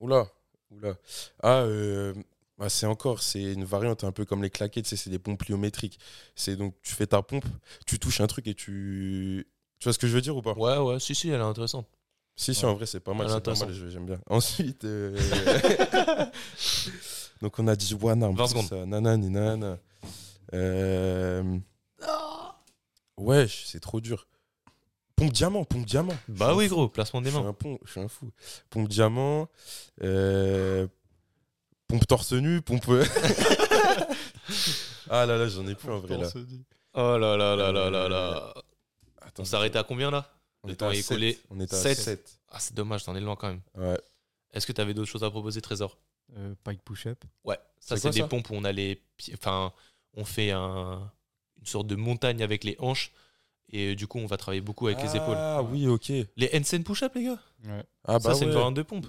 [0.00, 0.26] Oula,
[0.72, 0.96] oula.
[1.40, 2.12] Ah, euh,
[2.58, 5.20] bah, c'est encore, c'est une variante un peu comme les claquettes, tu sais, c'est des
[5.20, 6.00] pompes pliométriques.
[6.34, 7.44] C'est donc, tu fais ta pompe,
[7.86, 9.46] tu touches un truc et tu.
[9.78, 10.54] Tu vois ce que je veux dire ou pas?
[10.54, 11.86] Ouais, ouais, si, si, elle est intéressante.
[12.34, 12.70] Si, si, Ouais.
[12.70, 13.28] en vrai, c'est pas mal.
[13.28, 14.18] C'est pas mal, j'aime bien.
[14.30, 14.84] Ensuite.
[14.84, 15.16] euh,
[17.42, 18.34] donc, on a dit one arm.
[18.36, 18.68] 20 tout secondes.
[18.68, 19.78] ça, Nanani, nanana.
[20.54, 21.58] Euh,
[23.18, 24.26] Wesh, c'est trop dur.
[25.16, 26.14] Pompe diamant, pompe diamant.
[26.28, 27.54] Bah oui, gros, placement Je des suis mains.
[27.84, 28.30] je suis un fou.
[28.70, 29.48] Pompe diamant.
[30.02, 30.86] euh,
[31.86, 32.86] Pompe torse nu, pompe.
[35.10, 36.28] ah là là, j'en ai plus en vrai là.
[36.94, 38.54] Oh là là là là là là.
[39.20, 40.26] Attends, On s'est arrêté à combien là?
[40.64, 41.38] On le temps est.
[41.50, 41.98] On était à Sept.
[41.98, 42.40] 7.
[42.50, 43.60] Ah, c'est dommage, t'en es loin quand même.
[43.76, 44.00] Ouais.
[44.52, 45.98] Est-ce que t'avais d'autres choses à proposer, Trésor?
[46.36, 47.24] Euh, Pike push-up.
[47.44, 49.34] Ouais, ça C'est des pompes où on a les pieds.
[49.34, 49.72] Enfin,
[50.14, 51.10] on fait un,
[51.58, 53.12] une sorte de montagne avec les hanches.
[53.74, 55.36] Et du coup, on va travailler beaucoup avec les épaules.
[55.36, 56.08] Ah oui, ok.
[56.36, 57.38] Les handstand push-up, les gars?
[57.64, 57.82] Ouais.
[58.04, 59.06] Ah bah Ça, c'est une variante de pompe.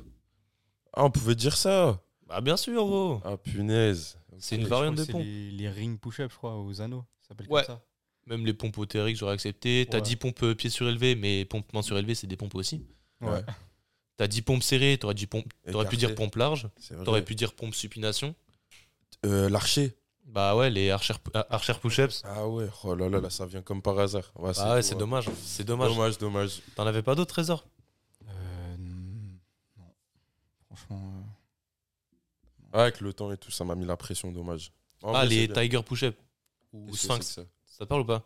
[0.94, 2.00] Ah, on pouvait dire ça.
[2.28, 3.22] Bah, bien sûr, gros.
[3.26, 4.18] Ah punaise.
[4.40, 5.22] C'est une variante de pompe.
[5.24, 7.04] les, les ring push-up, je crois, aux anneaux.
[7.22, 7.66] Ça s'appelle Ouais.
[7.66, 7.82] comme ça.
[8.28, 9.86] Même les pompes au TRX, j'aurais accepté.
[9.90, 10.02] T'as Ouais.
[10.04, 12.86] 10 pompes euh, pieds surélevés, mais pompes mains surélevées, c'est des pompes aussi.
[13.22, 13.42] Ouais.
[14.18, 16.70] T'as 10 pompes serrées, t'aurais dit pompe- t'aurais pu dire pompe large.
[17.04, 18.34] T'aurais pu dire pompe supination.
[19.26, 19.98] Euh, L'archer.
[20.26, 22.22] Bah ouais, les archer, euh, archer push-ups.
[22.24, 22.68] Ah ouais.
[22.86, 24.32] Oh là là, là, ça vient comme par hasard.
[24.36, 25.00] Ouais, Ah ouais, tout, c'est ouais.
[25.00, 25.26] dommage.
[25.44, 25.90] C'est dommage.
[25.90, 26.62] Dommage, dommage.
[26.76, 27.68] T'en avais pas d'autres trésors
[28.30, 29.84] Euh, non.
[30.68, 31.02] Franchement.
[31.18, 34.72] euh, Ah, avec le temps et tout, ça m'a mis la pression, dommage.
[35.02, 35.48] En Ah, vrai, les.
[35.50, 36.16] Tiger push-up.
[36.72, 37.40] Ou Qu'est-ce que Sphinx.
[37.78, 38.24] Ça te parle ou pas?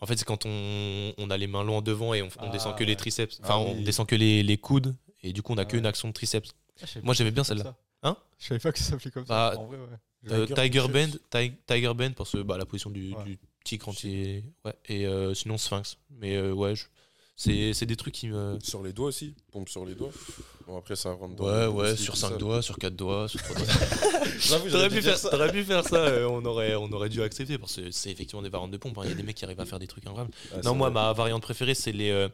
[0.00, 2.48] En fait, c'est quand on, on a les mains loin devant et on, on Ah,
[2.48, 3.38] descend que les triceps.
[3.42, 4.96] Ah Enfin, on descend que les, les coudes.
[5.22, 6.50] Et du coup, on a Ah qu'une action de triceps.
[6.82, 7.76] Ah, Moi, j'aimais bien celle-là.
[8.02, 8.16] Hein?
[8.40, 9.60] Je savais pas que ça s'appelait comme Bah, ça.
[9.60, 10.32] En vrai, ouais.
[10.32, 11.10] Euh, Tiger Bend,
[11.66, 13.22] Tiger Bend, parce que bah, la position du, Ouais.
[13.26, 13.32] il
[14.04, 14.44] est.
[14.64, 14.74] Ouais.
[14.86, 15.98] Et euh, sinon, Sphinx.
[16.10, 16.86] Mais euh, ouais, je-
[17.36, 18.58] c'est c'est des trucs qui me.
[18.62, 20.10] Sur les doigts aussi Pompe sur les doigts
[20.66, 22.36] Bon, après, ça rentre dans Ouais, ouais, sur tout 5 ça.
[22.36, 23.66] doigts, sur 4 doigts, sur 3 doigts.
[24.38, 24.88] J'avoue, T'aurais j'aurais
[25.50, 28.42] pu, pu faire ça, euh, on, aurait, on aurait dû accepter parce que c'est effectivement
[28.42, 28.96] des variantes de pompe.
[28.98, 29.02] hein.
[29.04, 30.32] Il y a des mecs qui arrivent à faire des trucs incroyables.
[30.54, 30.94] Ah, non, moi, vrai.
[31.02, 32.28] ma variante préférée, c'est les euh,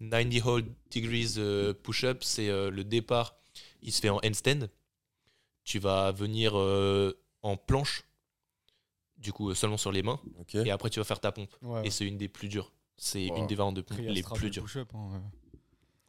[0.00, 0.64] 90 whole
[0.94, 2.22] degrees euh, push-up.
[2.22, 3.36] C'est euh, le départ,
[3.80, 4.68] il se fait en handstand.
[5.64, 8.04] Tu vas venir euh, en planche,
[9.16, 10.20] du coup, euh, seulement sur les mains.
[10.52, 11.54] Et après, tu vas faire ta pompe.
[11.62, 11.86] Ouais.
[11.86, 12.70] Et c'est une des plus dures.
[13.04, 13.36] C'est Wow.
[13.38, 14.64] une des variantes de pompe les plus dures.
[14.76, 15.18] hein, ouais.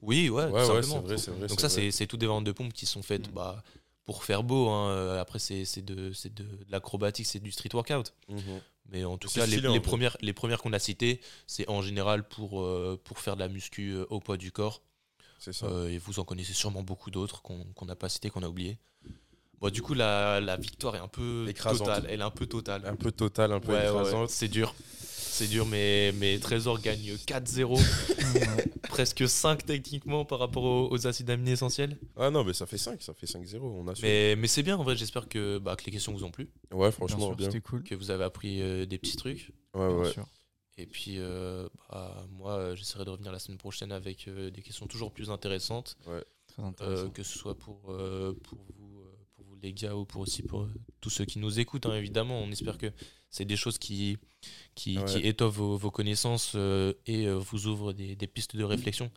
[0.01, 1.01] Oui, ouais, Ouais, tout ouais, c'est simplement.
[1.39, 1.47] vrai.
[1.47, 3.33] Donc ça, c'est c'est toutes des variantes de pompe qui sont faites Mm.
[3.33, 3.63] bah,
[4.05, 4.69] pour faire beau.
[4.69, 4.89] hein.
[4.91, 8.13] Euh, Après, c'est c'est de, c'est de, de l'acrobatique, c'est du street workout.
[8.29, 8.61] Mhm.
[8.91, 11.81] Mais en tout cas, les, stylé, les premières, les premières qu'on a citées, c'est en
[11.81, 14.83] général pour, euh, pour faire de la muscu euh, au poids du corps.
[15.39, 15.65] C'est ça.
[15.65, 18.47] Euh, et vous en connaissez sûrement beaucoup d'autres qu'on qu'on n'a pas cité, qu'on a
[18.49, 18.77] oublié.
[19.59, 21.87] Bon, du coup, la, la victoire est un peu Écrasante.
[21.87, 22.05] totale.
[22.09, 22.85] Elle est un peu totale.
[22.85, 24.29] Un peu total, un peu Ouais, ouais, écrasante.
[24.29, 24.75] c'est dur.
[25.33, 28.71] C'est dur, mais, mais Trésor gagne 4-0, Ouais.
[28.89, 31.97] presque 5 techniquement par rapport aux, aux acides aminés essentiels.
[32.15, 33.93] Ah non, mais ça fait 5, ça fait 5-0, on a.
[34.03, 36.51] Mais, mais c'est bien, en vrai, j'espère que, bah, que les questions vous ont plu,
[36.71, 37.47] Ouais, Bien franchement, sûr, bien.
[37.47, 37.83] C'était cool.
[37.83, 39.51] que vous avez appris euh, des petits trucs.
[39.73, 40.11] Ouais, Bien ouais.
[40.11, 40.27] sûr.
[40.77, 44.61] Et puis, euh, bah, moi, euh, j'essaierai de revenir la semaine prochaine avec euh, des
[44.61, 47.09] questions toujours plus intéressantes, Très euh, intéressant.
[47.09, 49.03] que ce soit pour, euh, pour, vous,
[49.35, 50.71] pour vous les gars ou pour aussi pour euh,
[51.01, 52.39] tous ceux qui nous écoutent, hein, évidemment.
[52.39, 52.91] On espère que
[53.33, 54.17] c'est des choses qui,
[54.75, 55.05] qui, Ouais.
[55.05, 59.09] qui étoffent vos, vos connaissances euh, et euh, vous ouvrent des, des pistes de réflexion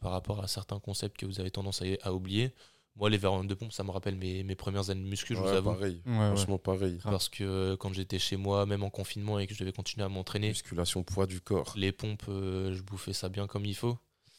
[0.00, 2.52] par rapport à certains concepts que vous avez tendance à, à oublier.
[2.96, 5.40] Moi, les variantes de pompe, ça me rappelle mes, mes premières années de muscu, je
[5.40, 5.70] vous avoue.
[5.72, 6.02] pareil.
[6.04, 6.26] Ouais, ouais.
[6.34, 6.98] Franchement, pareil.
[7.04, 10.04] Parce que euh, quand j'étais chez moi, même en confinement et que je devais continuer
[10.04, 11.72] à m'entraîner, Musculation, poids du corps.
[11.76, 13.96] les pompes, euh, je bouffais ça bien comme il faut.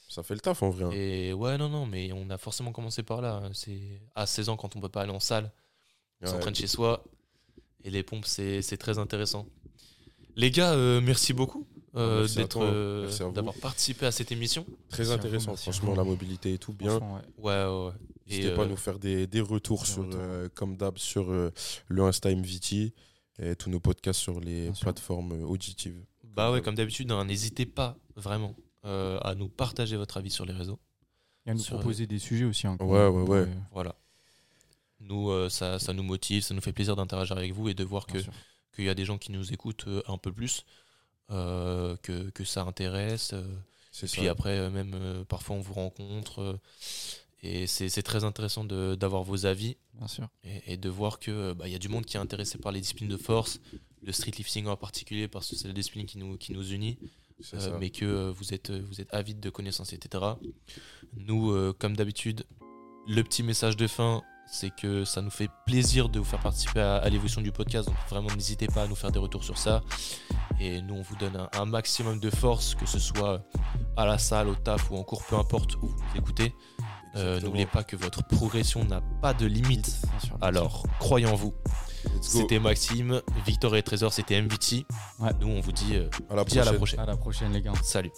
[0.09, 0.83] Ça fait le taf en vrai.
[0.83, 0.91] hein.
[0.91, 3.41] Et ouais, non, non, mais on a forcément commencé par là.
[3.53, 5.51] C'est à 16 ans quand on peut pas aller en salle,
[6.21, 6.31] on Ouais.
[6.33, 7.03] s'entraîne chez soi.
[7.83, 9.47] Et les pompes, c'est très intéressant.
[10.35, 12.63] Les gars, euh, merci beaucoup euh, d'être, toi.
[12.65, 14.65] euh, d'avoir participé à cette émission.
[14.89, 16.99] Très Merci à vous, intéressant, franchement, la mobilité et tout, bien.
[17.37, 17.91] Ouais.
[18.27, 20.19] N'hésitez pas à nous faire des, des retours des sur, retours.
[20.21, 21.51] euh, comme d'hab sur euh,
[21.89, 22.93] le Insta MVT
[23.39, 24.83] et tous nos podcasts sur les Bien sûr.
[24.85, 26.01] plateformes euh, auditives.
[26.23, 28.55] Bah ouais, comme d'habitude, hein, n'hésitez pas vraiment
[28.85, 30.79] euh, à nous partager votre avis sur les réseaux.
[31.45, 32.67] Et à nous Sur- proposer des sujets aussi.
[32.67, 33.47] hein, Ouais, ouais, ouais.
[33.73, 33.95] Voilà.
[35.01, 37.83] Nous, euh, ça, ça nous motive, ça nous fait plaisir d'interagir avec vous et de
[37.83, 40.63] voir qu'il y a des gens qui nous écoutent euh, un peu plus.
[41.31, 43.33] euh, que, que ça intéresse.
[43.33, 44.07] et ça.
[44.07, 46.39] puis après, même euh, parfois on vous rencontre.
[46.41, 46.57] euh,
[47.43, 50.27] et c'est très intéressant d'avoir vos avis Bien sûr.
[50.43, 53.09] et, et de voir qu'il y a du monde qui est intéressé par les disciplines
[53.09, 53.59] de force,
[54.03, 56.99] le street lifting en particulier, parce que c'est la discipline qui nous, qui nous unit.
[57.55, 60.23] Euh, mais que vous êtes, vous êtes avide de connaissances, etc.
[61.15, 62.45] Nous, comme d'habitude,
[63.07, 64.21] le petit message de fin,
[64.51, 67.87] c'est que ça nous fait plaisir de vous faire participer à, à l'évolution du podcast.
[67.87, 69.81] Donc vraiment, n'hésitez pas à nous faire des retours sur ça.
[70.59, 73.41] Et nous, on vous donne un, un maximum de force, que ce soit
[73.97, 76.53] à la salle, au taf ou en cours, peu importe où vous écoutez.
[77.15, 77.39] Euh.
[77.41, 79.99] N'oubliez pas que votre progression n'a pas de limite.
[80.01, 80.37] Bien sûr, bien sûr.
[80.41, 81.53] Alors, croyez en vous.
[82.21, 84.85] C'était Maxime, Victor et Trésor, c'était MVT.
[85.19, 85.31] Ouais.
[85.39, 86.77] Nous, on vous dit euh, À la dis à la prochaine.
[86.77, 86.99] prochaine.
[86.99, 87.73] À la prochaine, les gars.
[87.83, 88.11] Salut.